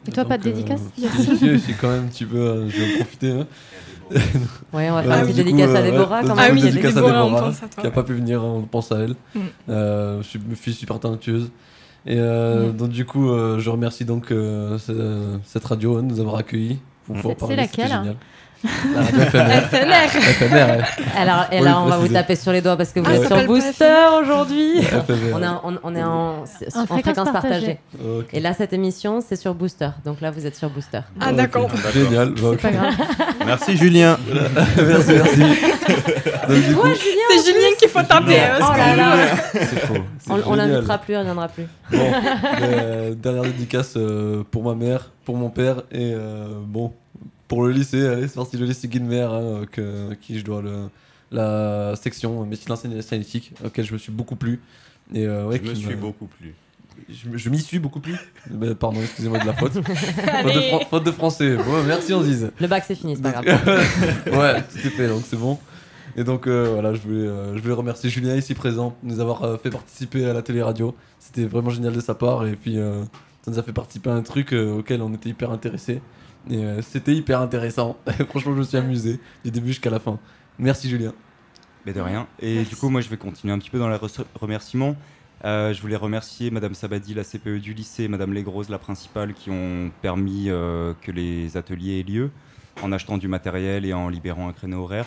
Et 0.06 0.10
toi, 0.12 0.24
pas 0.26 0.36
de 0.36 0.48
euh, 0.48 0.52
dédicace 0.52 0.80
si, 0.96 1.08
si, 1.38 1.58
si, 1.60 1.72
quand 1.74 1.88
même, 1.88 2.10
tu 2.10 2.26
peux, 2.26 2.36
euh, 2.36 2.68
je 2.68 2.76
vais 2.78 2.92
en 2.92 2.96
profiter. 2.96 3.30
hein. 3.30 3.46
Ouais, 4.74 4.90
on 4.90 4.94
va 4.96 5.02
faire 5.02 5.12
Ouais, 5.12 5.18
une 5.20 5.22
petite 5.28 5.36
du 5.36 5.44
coup, 5.44 5.56
dédicace 5.56 5.74
à 5.74 5.78
euh, 5.78 5.90
Déborah 5.90 6.20
ouais, 6.20 6.26
quand 6.28 6.34
même. 6.34 6.44
Ah 6.46 6.52
oui, 6.52 6.58
Il 6.60 6.64
y 6.64 6.68
a 6.68 6.70
des- 6.72 6.76
dédicace 6.76 6.96
à 6.98 7.00
Déborah, 7.06 7.24
on 7.26 7.30
pense 7.30 7.62
à 7.62 7.68
toi. 7.68 7.80
qui 7.82 7.86
a 7.86 7.90
pas 7.90 8.02
pu 8.02 8.12
venir, 8.12 8.42
hein, 8.42 8.52
on 8.56 8.62
pense 8.62 8.92
à 8.92 8.98
elle. 8.98 9.14
Mm. 9.34 9.40
Euh, 9.70 10.22
je 10.22 10.28
suis 10.28 10.38
une 10.46 10.56
fille 10.56 10.74
super 10.74 11.00
talentueuse. 11.00 11.50
Et 12.06 12.16
euh, 12.18 12.68
Mm. 12.70 12.76
donc 12.76 12.88
du 12.90 13.06
coup, 13.06 13.30
euh, 13.30 13.58
je 13.60 13.70
remercie 13.70 14.04
donc 14.04 14.30
euh, 14.30 14.76
ce- 14.78 15.38
cette 15.46 15.64
radio 15.64 15.96
hein, 15.96 16.02
de 16.02 16.08
nous 16.08 16.20
avoir 16.20 16.36
accueillis 16.36 16.80
pour 17.06 17.16
pouvoir 17.16 17.34
C'est- 17.34 17.40
parler. 17.40 17.56
laquelle 17.56 17.86
génial. 17.88 18.16
FNR. 18.64 20.52
Ouais. 20.52 20.78
Alors, 21.16 21.46
et 21.52 21.58
Oui, 21.58 21.64
là, 21.64 21.80
on 21.80 21.86
va 21.86 21.98
vous 21.98 22.08
taper 22.08 22.36
sur 22.36 22.52
les 22.52 22.60
doigts 22.60 22.76
parce 22.76 22.92
que 22.92 23.00
vous 23.00 23.06
Ah, 23.08 23.14
êtes 23.16 23.26
sur 23.26 23.44
Booster 23.44 23.94
aujourd'hui. 24.22 24.80
On 25.34 25.42
est 25.42 25.46
en, 25.46 25.60
on, 25.64 25.78
on 25.82 25.96
est 25.96 26.02
en, 26.02 26.42
en 26.42 26.46
fréquence 26.86 27.02
fréquence 27.02 27.30
partagée. 27.30 27.78
Et 28.32 28.40
là, 28.40 28.52
cette 28.54 28.72
émission, 28.72 29.20
c'est 29.26 29.36
sur 29.36 29.54
Booster. 29.54 29.88
Donc 30.04 30.20
là, 30.20 30.30
vous 30.30 30.46
êtes 30.46 30.56
sur 30.56 30.70
Booster. 30.70 31.00
Ah, 31.20 31.32
d'accord. 31.32 31.68
Génial. 31.92 32.30
bah, 32.30 32.48
ok. 32.50 32.60
Pas 32.62 32.70
grave. 32.70 32.94
Merci 33.46 33.76
Julien. 33.76 34.18
merci, 34.76 35.12
merci. 35.12 35.40
Donc, 36.48 36.62
du 36.66 36.74
coup, 36.74 36.88
C'est 37.30 37.44
Julien 37.52 37.68
qu'il 37.78 37.88
faut 37.88 38.02
taper. 38.02 38.38
hein, 38.40 38.58
Oh 38.60 38.96
là. 38.96 39.16
c'est 39.52 39.80
faux. 39.80 39.94
On, 40.46 40.54
l'invitera 40.54 40.98
plus, 40.98 41.14
il 41.14 41.18
reviendra 41.18 41.48
plus. 41.48 41.66
Bon, 41.90 41.98
euh, 42.62 43.14
dernière 43.14 43.42
dédicace 43.42 43.94
euh, 43.96 44.42
pour 44.50 44.62
ma 44.64 44.74
mère, 44.74 45.10
pour 45.24 45.36
mon 45.36 45.50
père 45.50 45.82
et 45.92 46.12
euh, 46.14 46.46
bon, 46.66 46.92
pour 47.48 47.64
le 47.64 47.72
lycée, 47.72 48.06
allez, 48.06 48.28
c'est 48.28 48.34
parti, 48.34 48.56
le 48.56 48.66
lycée 48.66 48.88
Guilmer, 48.88 49.22
hein, 49.22 49.32
euh, 49.32 49.66
que, 49.66 50.12
à 50.12 50.16
qui 50.16 50.38
je 50.38 50.44
dois 50.44 50.62
le, 50.62 50.88
la 51.30 51.94
section 51.96 52.44
médecine 52.46 52.72
enseignée 52.72 52.98
analytique, 52.98 53.52
auquel 53.64 53.84
je 53.84 53.92
me 53.92 53.98
suis 53.98 54.12
beaucoup 54.12 54.36
plu. 54.36 54.60
Et, 55.12 55.26
euh, 55.26 55.46
ouais, 55.46 55.60
Je 55.62 55.70
me 55.70 55.74
suis 55.74 55.94
beaucoup 55.94 56.26
plu. 56.26 56.54
Je, 57.08 57.50
m'y 57.50 57.60
suis 57.60 57.78
beaucoup 57.78 58.00
plu. 58.00 58.14
Mais, 58.50 58.74
pardon, 58.74 59.00
excusez-moi 59.02 59.38
de 59.40 59.46
la 59.46 59.52
faute. 59.52 59.72
faute, 59.72 59.84
de 59.84 60.84
faute 60.88 61.04
de 61.04 61.10
français. 61.10 61.56
Bon, 61.56 61.82
merci, 61.86 62.14
on 62.14 62.22
se 62.22 62.26
dise. 62.26 62.52
Le 62.58 62.66
bac, 62.66 62.84
c'est 62.86 62.94
fini, 62.94 63.16
c'est 63.16 63.22
pas 63.22 63.32
grave. 63.32 63.44
ouais, 64.26 64.62
tout 64.62 64.78
est 64.78 64.90
fait, 64.90 65.08
donc 65.08 65.24
c'est 65.28 65.36
bon. 65.38 65.58
Et 66.16 66.24
donc 66.24 66.46
euh, 66.46 66.70
voilà, 66.72 66.94
je 66.94 67.00
voulais, 67.00 67.26
euh, 67.26 67.56
je 67.56 67.62
voulais 67.62 67.74
remercier 67.74 68.08
Julien 68.08 68.36
ici 68.36 68.54
présent 68.54 68.96
de 69.02 69.12
nous 69.12 69.20
avoir 69.20 69.42
euh, 69.42 69.56
fait 69.56 69.70
participer 69.70 70.24
à 70.26 70.32
la 70.32 70.42
télé-radio. 70.42 70.94
C'était 71.18 71.44
vraiment 71.44 71.70
génial 71.70 71.92
de 71.92 72.00
sa 72.00 72.14
part 72.14 72.46
et 72.46 72.54
puis 72.54 72.78
euh, 72.78 73.02
ça 73.44 73.50
nous 73.50 73.58
a 73.58 73.62
fait 73.62 73.72
participer 73.72 74.08
à 74.10 74.14
un 74.14 74.22
truc 74.22 74.52
euh, 74.54 74.78
auquel 74.78 75.02
on 75.02 75.12
était 75.12 75.28
hyper 75.28 75.50
intéressés. 75.50 76.00
Et 76.50 76.64
euh, 76.64 76.80
c'était 76.82 77.14
hyper 77.14 77.40
intéressant. 77.40 77.96
Franchement, 78.30 78.52
je 78.54 78.58
me 78.58 78.62
suis 78.64 78.76
amusé 78.78 79.20
du 79.44 79.50
début 79.50 79.68
jusqu'à 79.68 79.90
la 79.90 79.98
fin. 80.00 80.18
Merci 80.58 80.88
Julien. 80.88 81.12
Mais 81.84 81.92
de 81.92 82.00
rien. 82.00 82.26
Et 82.40 82.62
du 82.62 82.76
coup, 82.76 82.88
moi, 82.88 83.02
je 83.02 83.08
vais 83.10 83.18
continuer 83.18 83.52
un 83.52 83.58
petit 83.58 83.70
peu 83.70 83.78
dans 83.78 83.88
les 83.90 83.96
re- 83.96 84.24
remerciements. 84.34 84.96
Euh, 85.44 85.74
je 85.74 85.82
voulais 85.82 85.96
remercier 85.96 86.50
Madame 86.50 86.72
Sabadi, 86.74 87.12
la 87.12 87.22
CPE 87.24 87.58
du 87.60 87.74
lycée, 87.74 88.08
Madame 88.08 88.32
Legrose, 88.32 88.70
la 88.70 88.78
principale, 88.78 89.34
qui 89.34 89.50
ont 89.50 89.90
permis 90.00 90.46
euh, 90.48 90.94
que 91.02 91.12
les 91.12 91.58
ateliers 91.58 92.00
aient 92.00 92.02
lieu 92.10 92.30
en 92.82 92.92
achetant 92.92 93.18
du 93.18 93.28
matériel 93.28 93.84
et 93.84 93.92
en 93.92 94.08
libérant 94.08 94.48
un 94.48 94.52
créneau 94.54 94.84
horaire. 94.84 95.06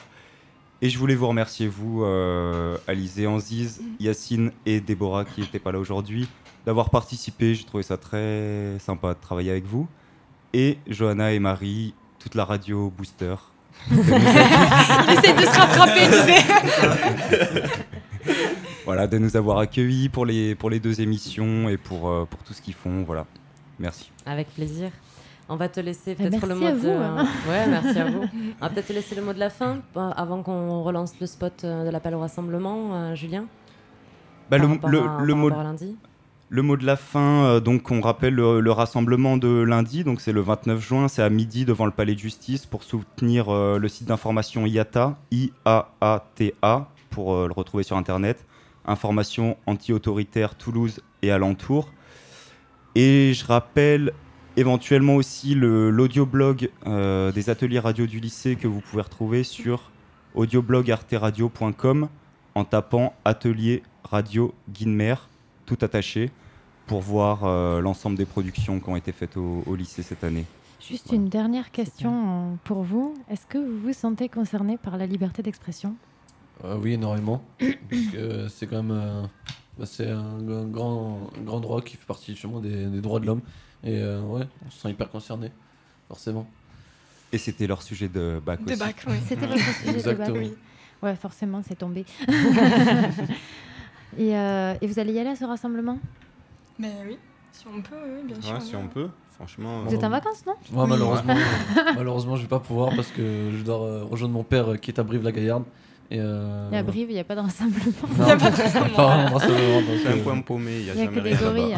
Et 0.83 0.89
je 0.89 0.99
voulais 0.99 1.15
vous 1.15 1.27
remercier, 1.27 1.67
vous, 1.67 2.03
euh, 2.03 2.77
Alizé, 2.87 3.25
Anziz, 3.25 3.81
Yacine 3.99 4.51
et 4.67 4.79
Déborah, 4.79 5.25
qui 5.25 5.41
n'étaient 5.41 5.57
pas 5.57 5.71
là 5.71 5.79
aujourd'hui, 5.79 6.27
d'avoir 6.67 6.89
participé. 6.91 7.55
J'ai 7.55 7.63
trouvé 7.63 7.81
ça 7.81 7.95
très 7.97 8.77
sympa 8.79 9.13
de 9.13 9.19
travailler 9.19 9.49
avec 9.51 9.65
vous. 9.65 9.87
Et 10.53 10.77
Johanna 10.87 11.31
et 11.31 11.39
Marie, 11.39 11.93
toute 12.19 12.35
la 12.35 12.43
radio 12.45 12.91
Booster. 12.95 13.35
Il 13.91 13.97
essaie 13.99 15.33
de 15.33 15.41
se 15.41 15.57
rattraper, 15.59 16.07
tu 16.07 16.13
sais. 16.27 17.71
voilà, 18.85 19.07
de 19.07 19.17
nous 19.17 19.35
avoir 19.37 19.59
accueillis 19.59 20.09
pour 20.09 20.25
les, 20.25 20.55
pour 20.55 20.69
les 20.69 20.79
deux 20.79 20.99
émissions 21.01 21.69
et 21.69 21.77
pour, 21.77 22.09
euh, 22.09 22.25
pour 22.29 22.41
tout 22.43 22.53
ce 22.53 22.61
qu'ils 22.61 22.73
font. 22.73 23.03
Voilà. 23.03 23.25
Merci. 23.79 24.11
Avec 24.25 24.53
plaisir. 24.53 24.89
On 25.49 25.55
va 25.55 25.69
te 25.69 25.79
laisser 25.79 26.11
Eh, 26.11 26.15
peut-être 26.15 26.45
le 26.47 26.55
mot 26.55 26.65
à 26.65 26.71
de. 26.71 26.77
vous, 26.77 26.89
hein. 26.89 27.25
Ouais, 27.47 27.67
merci 27.67 27.97
à 27.99 28.05
vous. 28.11 28.23
On 28.61 28.65
va 28.65 28.69
peut-être 28.69 28.87
te 28.87 28.93
laisser 28.93 29.15
le 29.15 29.21
mot 29.21 29.31
de 29.31 29.39
la 29.39 29.49
fin 29.49 29.77
euh, 29.95 30.09
avant 30.17 30.43
qu'on 30.43 30.83
relance 30.83 31.13
le 31.21 31.27
spot 31.27 31.63
euh, 31.63 31.85
de 31.85 31.89
l'appel 31.89 32.13
au 32.15 32.19
rassemblement, 32.19 32.89
euh, 32.95 33.15
Julien. 33.15 33.45
Bah, 34.49 34.57
le, 34.57 34.67
le- 34.89 35.01
à- 35.01 35.19
le 35.21 35.33
mot, 35.35 35.49
lundi. 35.49 35.95
Le 36.49 36.61
mot 36.61 36.77
de 36.77 36.85
la 36.85 36.95
fin, 36.95 37.43
euh, 37.43 37.59
donc 37.59 37.91
on 37.91 37.99
rappelle 37.99 38.33
le, 38.33 38.61
le 38.61 38.71
rassemblement 38.71 39.37
de 39.37 39.49
lundi, 39.49 40.03
donc 40.03 40.21
c'est 40.21 40.31
le 40.31 40.41
29 40.41 40.79
juin, 40.79 41.07
c'est 41.07 41.21
à 41.21 41.29
midi 41.29 41.65
devant 41.65 41.85
le 41.85 41.91
palais 41.91 42.13
de 42.13 42.19
justice 42.19 42.65
pour 42.65 42.83
soutenir 42.83 43.49
euh, 43.49 43.77
le 43.77 43.89
site 43.89 44.07
d'information 44.07 44.65
IATA, 44.65 45.17
I-A-A-T-A, 45.31 46.87
pour 47.09 47.33
euh, 47.33 47.47
le 47.47 47.53
retrouver 47.53 47.83
sur 47.83 47.97
internet. 47.97 48.45
Information 48.85 49.57
anti-autoritaire 49.65 50.55
Toulouse 50.55 51.01
et 51.21 51.31
alentour. 51.31 51.91
Et 52.95 53.33
je 53.33 53.45
rappelle 53.45 54.13
éventuellement 54.55 55.17
aussi 55.17 55.53
l'audioblog 55.55 56.69
des 56.85 57.49
ateliers 57.49 57.79
radio 57.79 58.07
du 58.07 58.21
lycée 58.21 58.55
que 58.55 58.67
vous 58.67 58.79
pouvez 58.79 59.01
retrouver 59.03 59.43
sur 59.43 59.91
audioblogarteradio.com 60.35 62.07
en 62.55 62.63
tapant 62.63 63.13
atelier 63.25 63.83
radio 64.05 64.53
Guinmer, 64.69 65.15
tout 65.67 65.77
attaché, 65.81 66.31
pour 66.87 67.01
voir 67.01 67.43
euh, 67.43 67.79
l'ensemble 67.81 68.17
des 68.17 68.25
productions 68.25 68.79
qui 68.79 68.89
ont 68.89 68.95
été 68.95 69.11
faites 69.11 69.37
au, 69.37 69.61
au 69.67 69.75
lycée 69.75 70.01
cette 70.01 70.23
année. 70.23 70.45
Juste 70.79 71.11
une 71.11 71.27
dernière 71.27 71.69
question 71.71 72.57
pour 72.63 72.81
vous. 72.83 73.13
Est-ce 73.29 73.45
que 73.45 73.57
vous 73.57 73.79
vous 73.87 73.93
sentez 73.93 74.29
concerné 74.29 74.77
par 74.77 74.97
la 74.97 75.05
liberté 75.05 75.43
d'expression? 75.43 75.95
Euh, 76.63 76.77
oui, 76.81 76.93
énormément. 76.93 77.43
c'est 78.49 78.67
quand 78.67 78.81
même 78.83 78.91
euh, 78.91 79.23
bah, 79.77 79.85
c'est 79.85 80.09
un, 80.09 80.39
un 80.49 80.65
grand, 80.65 81.29
un 81.37 81.41
grand 81.43 81.59
droit 81.59 81.81
qui 81.81 81.97
fait 81.97 82.05
partie 82.05 82.31
justement 82.33 82.59
des, 82.61 82.85
des 82.85 83.01
droits 83.01 83.19
de 83.19 83.25
l'homme. 83.25 83.41
Et 83.83 83.97
euh, 83.97 84.21
ouais, 84.21 84.47
on 84.65 84.71
se 84.71 84.79
sent 84.79 84.89
hyper 84.91 85.09
concerné, 85.09 85.51
forcément. 86.07 86.47
Et 87.33 87.37
c'était 87.37 87.67
leur 87.67 87.81
sujet 87.81 88.07
de 88.07 88.39
bac 88.43 88.63
De 88.63 88.71
aussi. 88.71 88.79
bac, 88.79 89.03
oui. 89.07 89.15
C'était 89.27 89.47
votre 89.47 89.59
sujet 89.79 89.91
de 89.91 89.97
Exactement. 89.97 90.27
bac 90.27 90.37
Oui. 90.37 90.53
Ouais, 91.03 91.15
forcément, 91.15 91.61
c'est 91.67 91.75
tombé. 91.75 92.05
et, 94.17 94.35
euh, 94.35 94.73
et 94.81 94.87
vous 94.87 94.99
allez 94.99 95.13
y 95.13 95.19
aller 95.19 95.29
à 95.29 95.35
ce 95.35 95.45
rassemblement? 95.45 95.99
Mais 96.79 96.91
oui, 97.07 97.17
si 97.51 97.65
on 97.67 97.81
peut, 97.81 97.95
oui, 98.05 98.23
bien 98.25 98.41
sûr. 98.41 98.53
Ouais, 98.53 98.61
si 98.61 98.75
on 98.75 98.87
peut. 98.87 99.09
Franchement. 99.35 99.83
Vous 99.85 99.93
êtes 99.93 100.03
en 100.03 100.09
vacances, 100.09 100.43
non? 100.47 100.53
Moi, 100.71 100.83
Oui. 100.85 100.89
malheureusement, 100.89 101.35
malheureusement, 101.95 102.35
je 102.37 102.41
vais 102.41 102.47
pas 102.47 102.59
pouvoir 102.59 102.89
parce 102.95 103.09
que 103.09 103.51
je 103.55 103.63
dois 103.63 103.83
euh, 103.83 104.03
rejoindre 104.03 104.33
mon 104.33 104.43
père 104.43 104.71
euh, 104.71 104.77
qui 104.77 104.89
est 104.89 104.99
à 104.99 105.03
Brive-la-Gaillarde. 105.03 105.63
Et 106.09 106.19
euh, 106.19 106.71
Et 106.71 106.77
à 106.77 106.83
Brive, 106.83 107.09
il 107.11 107.13
n'y 107.13 107.19
a 107.19 107.23
pas 107.23 107.35
de 107.35 107.41
rassemblement. 107.41 107.83
non, 108.17 108.23
Il 108.25 108.27
y 108.27 108.31
a 108.31 108.37
pas 108.37 108.49
de 108.49 108.55
pas 108.95 109.05
rassemblement. 109.33 109.39
C'est 110.01 110.07
un 110.07 110.11
euh, 110.17 110.23
point 110.23 110.41
paumé, 110.41 110.77
il 110.79 110.83
n'y 110.85 110.89
a 110.89 110.95
n'y 110.95 111.01
a 111.01 111.05
jamais 111.05 111.17
que 111.17 111.21
rien 111.21 111.37
gorilles. 111.37 111.75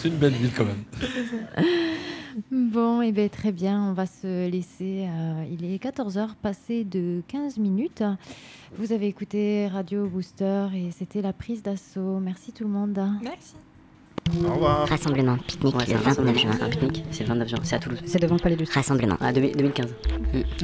C'est 0.00 0.08
une 0.08 0.16
belle 0.16 0.32
ville 0.32 0.52
quand 0.56 0.64
même. 0.64 0.84
Bon, 2.50 3.02
et 3.02 3.12
bien 3.12 3.28
très 3.28 3.52
bien, 3.52 3.82
on 3.90 3.92
va 3.92 4.06
se 4.06 4.48
laisser. 4.48 5.06
euh, 5.08 5.44
il 5.50 5.64
est 5.64 5.82
14h, 5.82 6.34
passé 6.40 6.84
de 6.84 7.22
15 7.28 7.58
minutes. 7.58 8.02
Vous 8.78 8.92
avez 8.92 9.06
écouté 9.06 9.66
Radio 9.68 10.06
Booster 10.06 10.68
et 10.74 10.90
c'était 10.92 11.20
la 11.20 11.32
prise 11.32 11.62
d'assaut. 11.62 12.20
Merci 12.20 12.52
tout 12.52 12.64
le 12.64 12.70
monde. 12.70 12.98
Merci. 13.22 13.54
Au 14.48 14.54
revoir. 14.54 14.88
Rassemblement, 14.88 15.36
pique-nique 15.46 15.74
Ouais, 15.76 15.84
le 15.88 15.92
le 15.94 15.98
29 15.98 16.16
29 16.24 16.38
juin. 16.38 16.50
Un 16.62 16.68
pique-nique, 16.68 17.04
c'est 17.10 17.22
le 17.24 17.28
29 17.28 17.48
juin, 17.48 17.58
c'est 17.64 17.76
à 17.76 17.78
Toulouse. 17.78 17.98
C'est 18.06 18.20
devant 18.22 18.36
le 18.36 18.40
palais 18.40 18.54
de 18.54 18.60
justice. 18.60 18.76
Rassemblement. 18.76 19.16
Ah, 19.20 19.32
2000 19.32 19.56
2015, 19.56 19.94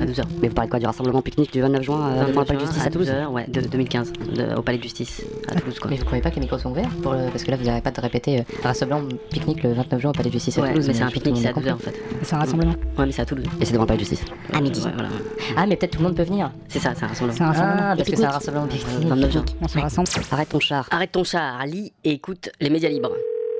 à 0.01 0.05
12h. 0.07 0.23
Mais 0.41 0.49
vous 0.49 0.55
parlez 0.55 0.71
quoi 0.71 0.79
du 0.79 0.87
rassemblement 0.87 1.21
pique-nique 1.23 1.53
du 1.53 1.61
29 1.61 1.83
juin 1.83 2.09
euh, 2.09 2.25
devant 2.29 2.41
le 2.41 2.47
palais 2.47 2.61
de 2.61 2.65
justice 2.65 2.87
à 2.87 2.91
Toulouse 2.91 3.09
12h, 3.11 3.27
ouais, 3.29 3.47
de 3.49 3.61
2015, 3.61 4.13
de- 4.35 4.55
au 4.57 4.63
palais 4.63 4.79
de 4.79 4.83
justice, 4.85 5.23
à 5.49 5.55
Toulouse, 5.57 5.79
quoi. 5.81 5.91
Mais 5.91 5.97
vous 5.97 6.05
croyez 6.05 6.23
pas 6.23 6.31
que 6.31 6.37
les 6.37 6.41
micros 6.43 6.59
sont 6.59 6.71
ouverts 6.71 6.89
pour 7.03 7.13
le- 7.13 7.29
Parce 7.31 7.43
que 7.45 7.51
là, 7.51 7.57
vous 7.57 7.65
n'arrêtez 7.65 7.83
pas 7.83 7.91
de 7.91 8.01
répéter 8.01 8.39
euh, 8.41 8.43
rassemblement 8.63 9.03
pique-nique 9.31 9.63
le 9.63 9.73
29 9.75 10.01
juin 10.01 10.11
au 10.11 10.15
palais 10.15 10.29
de 10.31 10.35
justice 10.35 10.57
à 10.59 10.63
Ouais, 10.63 10.69
Toulouse. 10.71 10.87
mais 10.89 10.95
c'est 10.95 11.03
un 11.03 11.11
pique-nique, 11.11 11.37
c'est 11.39 11.49
à 11.49 11.53
qu'on 11.53 11.61
a 11.61 11.65
12h 11.65 11.75
en 11.75 11.79
fait. 11.79 12.01
C'est 12.23 12.35
un 12.35 12.39
rassemblement 12.39 12.73
Ouais, 12.97 13.07
mais 13.07 13.13
c'est 13.13 13.23
à 13.23 13.27
Toulouse. 13.27 13.45
Et 13.61 13.65
c'est 13.65 13.73
devant 13.73 13.83
le 13.85 13.89
palais 13.89 13.99
de 14.03 14.05
justice 14.09 14.25
À 14.53 14.61
midi. 14.61 14.81
Ouais, 14.81 14.91
voilà. 14.95 15.09
Ah, 15.57 15.67
mais 15.67 15.77
peut-être 15.77 15.93
tout 15.93 15.99
le 15.99 16.05
monde 16.09 16.17
peut 16.17 16.23
venir. 16.25 16.51
C'est 16.69 16.79
ça, 16.79 16.93
c'est 16.97 17.05
un 17.05 17.09
rassemblement. 17.09 17.37
C'est 17.37 17.43
un 17.45 17.49
rassemblement. 17.49 17.77
Ah, 17.83 17.97
parce 17.97 18.09
que 18.09 18.17
c'est 18.17 18.25
un 18.25 18.31
rassemblement 18.31 18.67
pique-nique. 18.67 19.09
29 19.09 19.33
juin. 19.33 19.45
On 19.61 19.69
se 19.69 19.79
rassemble. 19.79 20.09
Arrête 20.31 20.49
ton 20.49 20.61
char. 20.61 20.89
Arrête 20.91 21.13
ton 21.13 21.25
char, 21.25 21.65
lis 21.67 21.93
et 22.05 22.13
écoute 22.13 22.49
les 22.61 22.71
médias 22.71 22.89
libres. 22.89 23.13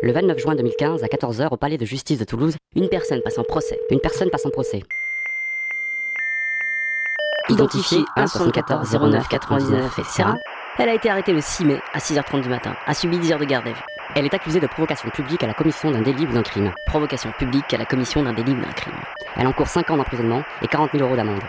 Le 0.03 0.13
29 0.13 0.39
juin 0.39 0.55
2015, 0.55 1.03
à 1.03 1.07
14h, 1.09 1.49
au 1.51 1.57
palais 1.57 1.77
de 1.77 1.85
justice 1.85 2.19
de 2.19 2.25
Toulouse, 2.25 2.57
Une 2.77 2.89
personne 2.89 3.21
passe 3.23 3.39
en 3.39 3.43
procès. 3.43 3.79
une 3.91 4.01
personne 4.01 4.31
passe 4.31 4.47
en 4.47 4.51
procès. 4.51 4.83
Identifiée 7.49 8.05
1 8.17 8.27
74 8.27 8.93
09 9.11 9.29
99 9.29 9.99
etc. 9.99 10.29
Elle 10.79 10.91
a 10.91 10.95
été 10.95 11.11
arrêtée 11.11 11.33
le 11.33 11.41
6 11.41 11.65
mai 11.65 11.81
à 11.93 11.99
6h30 11.99 12.43
du 12.43 12.49
matin, 12.49 12.75
a 12.87 12.95
subi 12.95 13.19
10 13.19 13.33
heures 13.33 13.39
de 13.39 13.45
garde 13.47 13.67
à 13.67 13.71
vue. 13.71 13.83
Elle 14.15 14.25
est 14.27 14.35
accusée 14.35 14.61
de 14.61 14.67
provocation 14.67 15.09
publique 15.11 15.43
à 15.43 15.47
la 15.47 15.55
commission 15.55 15.91
d'un 15.91 16.03
délit 16.03 16.27
ou 16.27 16.33
d'un 16.33 16.43
crime. 16.43 16.73
Provocation 16.87 17.33
publique 17.39 17.73
à 17.75 17.79
la 17.79 17.85
commission 17.87 18.23
d'un 18.23 18.33
délit 18.33 18.53
ou 18.53 18.61
d'un 18.61 18.73
crime. 18.73 18.95
Elle 19.37 19.47
encourt 19.47 19.67
5 19.67 19.91
ans 19.91 19.97
d'emprisonnement 19.97 20.43
et 20.63 20.69
40 20.69 20.91
000 20.93 21.05
euros 21.05 21.17
d'amende. 21.17 21.41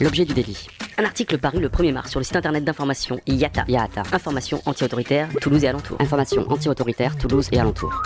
L'objet 0.00 0.24
du 0.24 0.32
délit. 0.32 0.66
Un 1.02 1.06
article 1.06 1.36
paru 1.38 1.58
le 1.58 1.68
1er 1.68 1.92
mars 1.92 2.10
sur 2.10 2.20
le 2.20 2.24
site 2.24 2.36
internet 2.36 2.62
d'information 2.62 3.18
IATA. 3.26 3.64
IATA. 3.66 4.04
Information 4.12 4.62
anti-autoritaire, 4.66 5.28
Toulouse 5.40 5.64
et 5.64 5.66
alentours. 5.66 5.96
Information 6.00 6.46
anti-autoritaire, 6.48 7.18
Toulouse 7.18 7.48
et 7.50 7.58
alentours. 7.58 8.04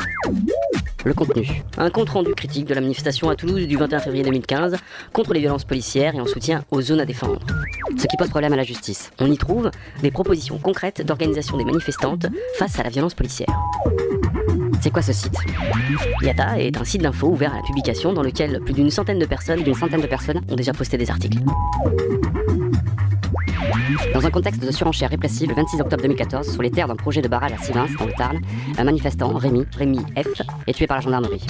Le 1.05 1.13
contenu. 1.13 1.63
Un 1.77 1.91
compte 1.91 2.09
rendu 2.09 2.35
critique 2.35 2.65
de 2.65 2.73
la 2.73 2.81
manifestation 2.81 3.29
à 3.29 3.37
Toulouse 3.37 3.67
du 3.67 3.77
21 3.77 3.99
février 3.99 4.25
2015 4.25 4.77
contre 5.13 5.35
les 5.35 5.41
violences 5.41 5.65
policières 5.65 6.15
et 6.15 6.21
en 6.23 6.27
soutien 6.27 6.65
aux 6.71 6.81
zones 6.81 7.01
à 7.01 7.05
défendre. 7.05 7.41
Ce 7.99 8.07
qui 8.07 8.17
pose 8.17 8.31
problème 8.31 8.55
à 8.55 8.57
la 8.57 8.65
justice. 8.65 9.11
On 9.21 9.31
y 9.31 9.37
trouve 9.37 9.71
des 10.01 10.11
propositions 10.11 10.57
concrètes 10.57 11.05
d'organisation 11.05 11.59
des 11.59 11.67
manifestantes 11.67 12.25
face 12.55 12.79
à 12.79 12.83
la 12.83 12.89
violence 12.89 13.13
policière. 13.13 13.55
C'est 14.81 14.91
quoi 14.91 15.03
ce 15.03 15.13
site? 15.13 15.37
Yata 16.23 16.59
est 16.59 16.79
un 16.79 16.85
site 16.85 17.03
d'info 17.03 17.29
ouvert 17.29 17.53
à 17.53 17.57
la 17.57 17.63
publication 17.63 18.15
dans 18.15 18.23
lequel 18.23 18.59
plus 18.61 18.73
d'une 18.73 18.91
centaine 18.91 19.19
de 19.19 19.27
personnes, 19.27 19.63
d'une 19.63 19.75
centaine 19.75 20.01
de 20.01 20.07
personnes 20.07 20.41
ont 20.49 20.57
déjà 20.57 20.73
posté 20.73 20.97
des 20.97 21.11
articles. 21.11 21.41
Dans 24.15 24.27
un 24.27 24.31
contexte 24.31 24.65
de 24.65 24.71
surenchère 24.71 25.11
répressive, 25.11 25.49
le 25.49 25.55
26 25.55 25.81
octobre 25.81 26.03
2014, 26.03 26.51
sur 26.51 26.63
les 26.63 26.71
terres 26.71 26.89
d'un 26.89 26.97
projet 26.97 27.23
de 27.23 27.29
barrage 27.29 27.53
à 27.53 27.59
Sivins, 27.59 27.87
dans 27.99 28.07
le 28.07 28.13
Tarn, 28.13 28.41
un 28.79 28.85
manifestant, 28.85 29.33
Rémi, 29.35 29.65
Rémi 29.77 29.99
F, 30.17 30.43
est 30.67 30.73
tué 30.73 30.87
par 30.87 30.99
la 30.99 31.03
gendarmerie. 31.03 31.45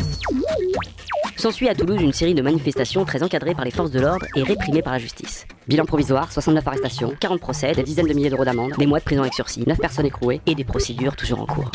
S'ensuit 1.36 1.68
à 1.68 1.74
Toulouse 1.74 2.00
une 2.00 2.12
série 2.12 2.34
de 2.34 2.42
manifestations 2.42 3.04
très 3.04 3.22
encadrées 3.22 3.54
par 3.54 3.64
les 3.64 3.70
forces 3.70 3.90
de 3.90 4.00
l'ordre 4.00 4.26
et 4.34 4.42
réprimées 4.42 4.82
par 4.82 4.92
la 4.92 4.98
justice. 4.98 5.46
Bilan 5.68 5.84
provisoire, 5.84 6.32
69 6.32 6.66
arrestations, 6.66 7.14
40 7.20 7.40
procès, 7.40 7.72
des 7.72 7.82
dizaines 7.82 8.08
de 8.08 8.14
milliers 8.14 8.30
d'euros 8.30 8.44
d'amende, 8.44 8.72
des 8.78 8.86
mois 8.86 8.98
de 8.98 9.04
prison 9.04 9.22
avec 9.22 9.34
sursis, 9.34 9.64
9 9.66 9.78
personnes 9.78 10.06
écrouées 10.06 10.40
et 10.46 10.54
des 10.54 10.64
procédures 10.64 11.16
toujours 11.16 11.40
en 11.40 11.46
cours. 11.46 11.70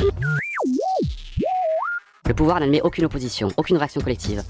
Le 2.28 2.34
pouvoir 2.34 2.60
n'admet 2.60 2.82
aucune 2.82 3.06
opposition, 3.06 3.50
aucune 3.58 3.78
réaction 3.78 4.02
collective. 4.02 4.44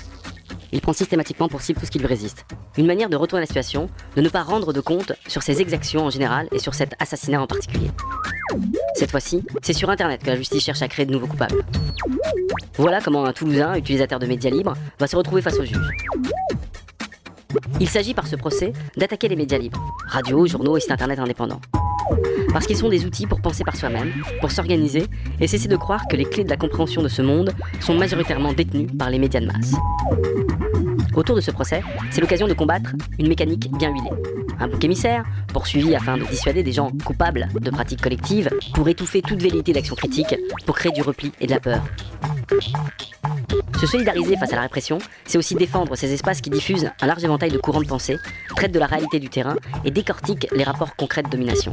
Il 0.72 0.82
prend 0.82 0.94
systématiquement 0.94 1.50
pour 1.50 1.62
cible 1.62 1.80
tout 1.80 1.86
ce 1.86 1.92
qui 1.92 2.00
lui 2.00 2.08
résiste. 2.08 2.46
Une 2.78 2.86
manière 2.86 3.10
de 3.10 3.16
retourner 3.16 3.42
la 3.42 3.48
situation, 3.48 3.90
de 4.16 4.22
ne 4.22 4.30
pas 4.30 4.44
rendre 4.44 4.74
de 4.74 4.80
compte 4.80 5.14
sur 5.28 5.44
ses 5.44 5.62
exactions 5.62 6.06
en 6.06 6.10
général 6.10 6.48
et 6.52 6.60
sur 6.60 6.74
cet 6.74 6.96
assassinat 7.00 7.42
en 7.42 7.48
particulier. 7.48 7.92
Cette 8.96 9.12
fois-ci, 9.12 9.44
c'est 9.62 9.74
sur 9.74 9.90
Internet 9.90 10.24
que 10.24 10.28
la 10.28 10.36
justice 10.36 10.64
cherche 10.64 10.82
à 10.82 10.88
créer 10.88 11.06
de 11.06 11.12
nouveaux 11.12 11.28
coupables. 11.28 11.64
Voilà 12.78 13.02
comment 13.02 13.26
un 13.26 13.34
Toulousain, 13.34 13.76
utilisateur 13.76 14.20
de 14.20 14.26
médias 14.26 14.50
libres, 14.50 14.74
va 15.00 15.08
se 15.08 15.16
retrouver 15.16 15.42
face 15.42 15.60
au 15.60 15.66
juge. 15.66 15.90
Il 17.80 17.90
s'agit 17.90 18.14
par 18.14 18.28
ce 18.28 18.36
procès 18.36 18.72
d'attaquer 18.96 19.28
les 19.28 19.36
médias 19.36 19.58
libres, 19.58 19.82
radio, 20.08 20.46
journaux 20.46 20.78
et 20.78 20.80
sites 20.80 20.92
internet 20.92 21.20
indépendants. 21.20 21.62
Parce 22.52 22.67
qu'ils 22.67 22.78
sont 22.78 22.89
des 22.89 23.06
outils 23.06 23.28
pour 23.28 23.41
penser 23.41 23.63
par 23.63 23.76
soi-même, 23.76 24.12
pour 24.39 24.52
s'organiser 24.52 25.06
et 25.39 25.47
cesser 25.47 25.67
de 25.67 25.76
croire 25.76 26.08
que 26.10 26.15
les 26.15 26.26
clés 26.26 26.43
de 26.43 26.50
la 26.50 26.58
compréhension 26.58 27.02
de 27.02 27.08
ce 27.08 27.21
monde 27.21 27.54
sont 27.80 27.93
majoritairement 27.93 28.54
détenues 28.54 28.88
par 28.88 29.10
les 29.10 29.19
médias 29.19 29.39
de 29.39 29.47
masse. 29.47 29.74
Autour 31.15 31.36
de 31.36 31.41
ce 31.41 31.52
procès, 31.52 31.82
c'est 32.10 32.21
l'occasion 32.21 32.47
de 32.47 32.54
combattre 32.54 32.91
une 33.19 33.28
mécanique 33.28 33.69
bien 33.78 33.91
huilée. 33.91 34.10
Un 34.60 34.67
bouc 34.67 34.84
émissaire, 34.84 35.26
poursuivi 35.47 35.95
afin 35.95 36.17
de 36.17 36.24
dissuader 36.24 36.63
des 36.63 36.71
gens 36.71 36.91
coupables 37.04 37.47
de 37.60 37.69
pratiques 37.69 38.02
collectives, 38.02 38.50
pour 38.74 38.88
étouffer 38.88 39.21
toute 39.21 39.41
velléité 39.41 39.74
d'action 39.74 39.95
critique, 39.95 40.36
pour 40.65 40.76
créer 40.76 40.91
du 40.91 41.02
repli 41.02 41.32
et 41.41 41.47
de 41.47 41.52
la 41.52 41.60
peur. 41.60 41.82
Se 43.82 43.88
solidariser 43.88 44.38
face 44.38 44.54
à 44.54 44.58
la 44.58 44.62
répression, 44.62 45.00
c'est 45.26 45.39
aussi 45.39 45.56
défendre 45.56 45.96
ces 45.96 46.13
espaces 46.13 46.39
qui 46.39 46.52
diffusent 46.52 46.91
un 47.02 47.08
large 47.08 47.24
éventail 47.24 47.50
de 47.50 47.58
courants 47.58 47.82
de 47.82 47.88
pensée, 47.88 48.15
traitent 48.56 48.72
de 48.72 48.78
la 48.78 48.86
réalité 48.86 49.17
du 49.17 49.28
terrain 49.28 49.56
et 49.84 49.89
décortiquent 49.89 50.48
les 50.52 50.63
rapports 50.63 50.96
concrets 50.96 51.24
de 51.24 51.30
domination. 51.30 51.72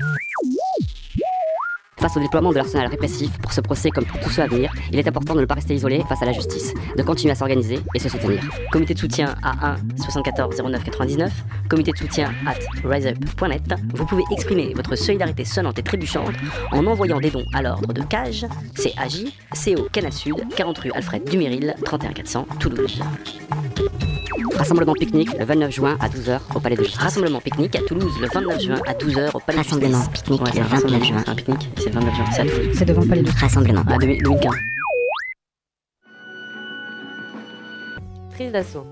Face 1.98 2.16
au 2.16 2.20
déploiement 2.20 2.50
de 2.50 2.56
l'arsenal 2.56 2.86
répressif 2.86 3.36
pour 3.38 3.52
ce 3.52 3.60
procès 3.60 3.90
comme 3.90 4.04
pour 4.04 4.20
tous 4.20 4.30
ceux 4.30 4.42
à 4.42 4.46
venir, 4.46 4.72
il 4.92 4.98
est 4.98 5.08
important 5.08 5.34
de 5.34 5.40
ne 5.40 5.46
pas 5.46 5.54
rester 5.54 5.74
isolé 5.74 6.02
face 6.08 6.22
à 6.22 6.26
la 6.26 6.32
justice, 6.32 6.72
de 6.96 7.02
continuer 7.02 7.32
à 7.32 7.34
s'organiser 7.34 7.80
et 7.94 7.98
se 7.98 8.08
soutenir. 8.08 8.40
Comité 8.70 8.94
de 8.94 8.98
soutien 8.98 9.34
à 9.42 9.72
1 9.72 9.76
74 9.96 10.62
09 10.62 10.84
99, 10.84 11.32
comité 11.68 11.90
de 11.92 11.96
soutien 11.98 12.32
at 12.46 12.58
riseup.net, 12.88 13.74
vous 13.94 14.06
pouvez 14.06 14.22
exprimer 14.32 14.72
votre 14.74 14.94
solidarité 14.96 15.44
sonnante 15.44 15.78
et 15.78 15.82
trébuchante 15.82 16.34
en 16.70 16.86
envoyant 16.86 17.18
des 17.18 17.30
dons 17.30 17.46
à 17.52 17.62
l'ordre 17.62 17.92
de 17.92 18.02
CAGE, 18.02 18.46
CAJ, 18.76 19.24
CO 19.52 19.88
Canal 19.92 20.12
Sud, 20.12 20.36
40 20.54 20.78
rue 20.78 20.92
Alfred 20.92 21.28
Duméril, 21.28 21.74
31 21.84 22.12
400, 22.12 22.46
Toulouse. 22.60 23.02
Rassemblement 24.56 24.94
pique-nique 24.94 25.36
le 25.38 25.44
29 25.44 25.70
juin 25.70 25.96
à 26.00 26.08
12h 26.08 26.40
au 26.54 26.60
Palais 26.60 26.76
de 26.76 26.82
Justice. 26.82 27.00
Rassemblement 27.00 27.40
pique-nique 27.40 27.76
à 27.76 27.80
Toulouse 27.82 28.12
le 28.20 28.28
29 28.28 28.60
juin 28.60 28.78
à 28.86 28.92
12h 28.94 29.30
au 29.34 29.40
Palais 29.40 29.58
de 29.58 29.64
Justice. 29.64 29.78
Rassemblement 29.78 30.06
pique-nique 30.12 30.40
Ouais, 30.42 30.50
c'est 30.52 30.58
le 30.58 30.64
un 30.64 30.68
rassemblement 30.68 30.98
29 30.98 31.08
juin. 31.08 31.24
Un 31.26 31.34
pique-nique, 31.34 31.70
c'est 31.78 31.86
le 31.86 31.92
29 31.92 32.14
juin, 32.14 32.24
c'est 32.32 32.40
à 32.40 32.44
Toulouse. 32.44 32.74
C'est 32.74 32.84
devant 32.84 33.00
le 33.02 33.08
palais 33.08 33.22
de 33.22 33.30
Rassemblement. 33.30 33.80
À 33.80 33.98
2000 33.98 34.22
2015. 34.22 34.52
Prise 38.30 38.52
d'assaut. 38.52 38.86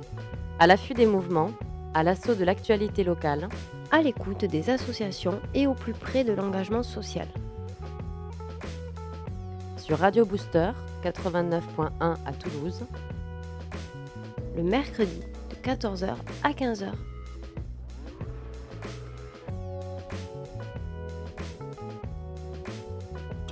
À 0.58 0.66
l'affût 0.66 0.94
des 0.94 1.06
mouvements, 1.06 1.50
à 1.94 2.02
l'assaut 2.02 2.34
de 2.34 2.44
l'actualité 2.44 3.04
locale, 3.04 3.48
à 3.90 4.02
l'écoute 4.02 4.44
des 4.44 4.70
associations 4.70 5.40
et 5.54 5.66
au 5.66 5.74
plus 5.74 5.92
près 5.92 6.24
de 6.24 6.32
l'engagement 6.32 6.82
social. 6.82 7.28
sur 9.78 9.98
Radio 9.98 10.24
Booster 10.24 10.70
89.1 11.04 11.60
à 12.00 12.32
Toulouse, 12.32 12.82
Le 14.56 14.62
mercredi 14.62 15.20
de 15.50 15.70
14h 15.70 16.14
à 16.42 16.50
15h. 16.50 16.86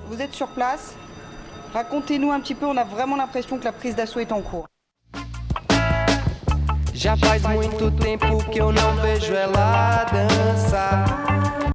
Vous 0.07 0.23
êtes 0.23 0.33
sur 0.33 0.49
place 0.49 0.95
Racontez-nous 1.75 2.33
un 2.33 2.41
petit 2.41 2.55
peu, 2.55 2.65
on 2.65 2.77
a 2.79 2.85
vraiment 2.85 3.17
l'impression 3.17 3.59
que 3.59 3.65
la 3.65 3.73
prise 3.73 3.95
d'assaut 3.95 4.21
est 4.21 4.33
en 4.33 4.41
cours. 4.41 4.67
Já 6.95 7.19
faz 7.19 7.43
muito 7.43 7.91
tempo 7.91 8.39
que 8.51 8.61
eu 8.61 8.73
não 8.73 8.97
vejo 9.03 9.35
ela 9.35 10.07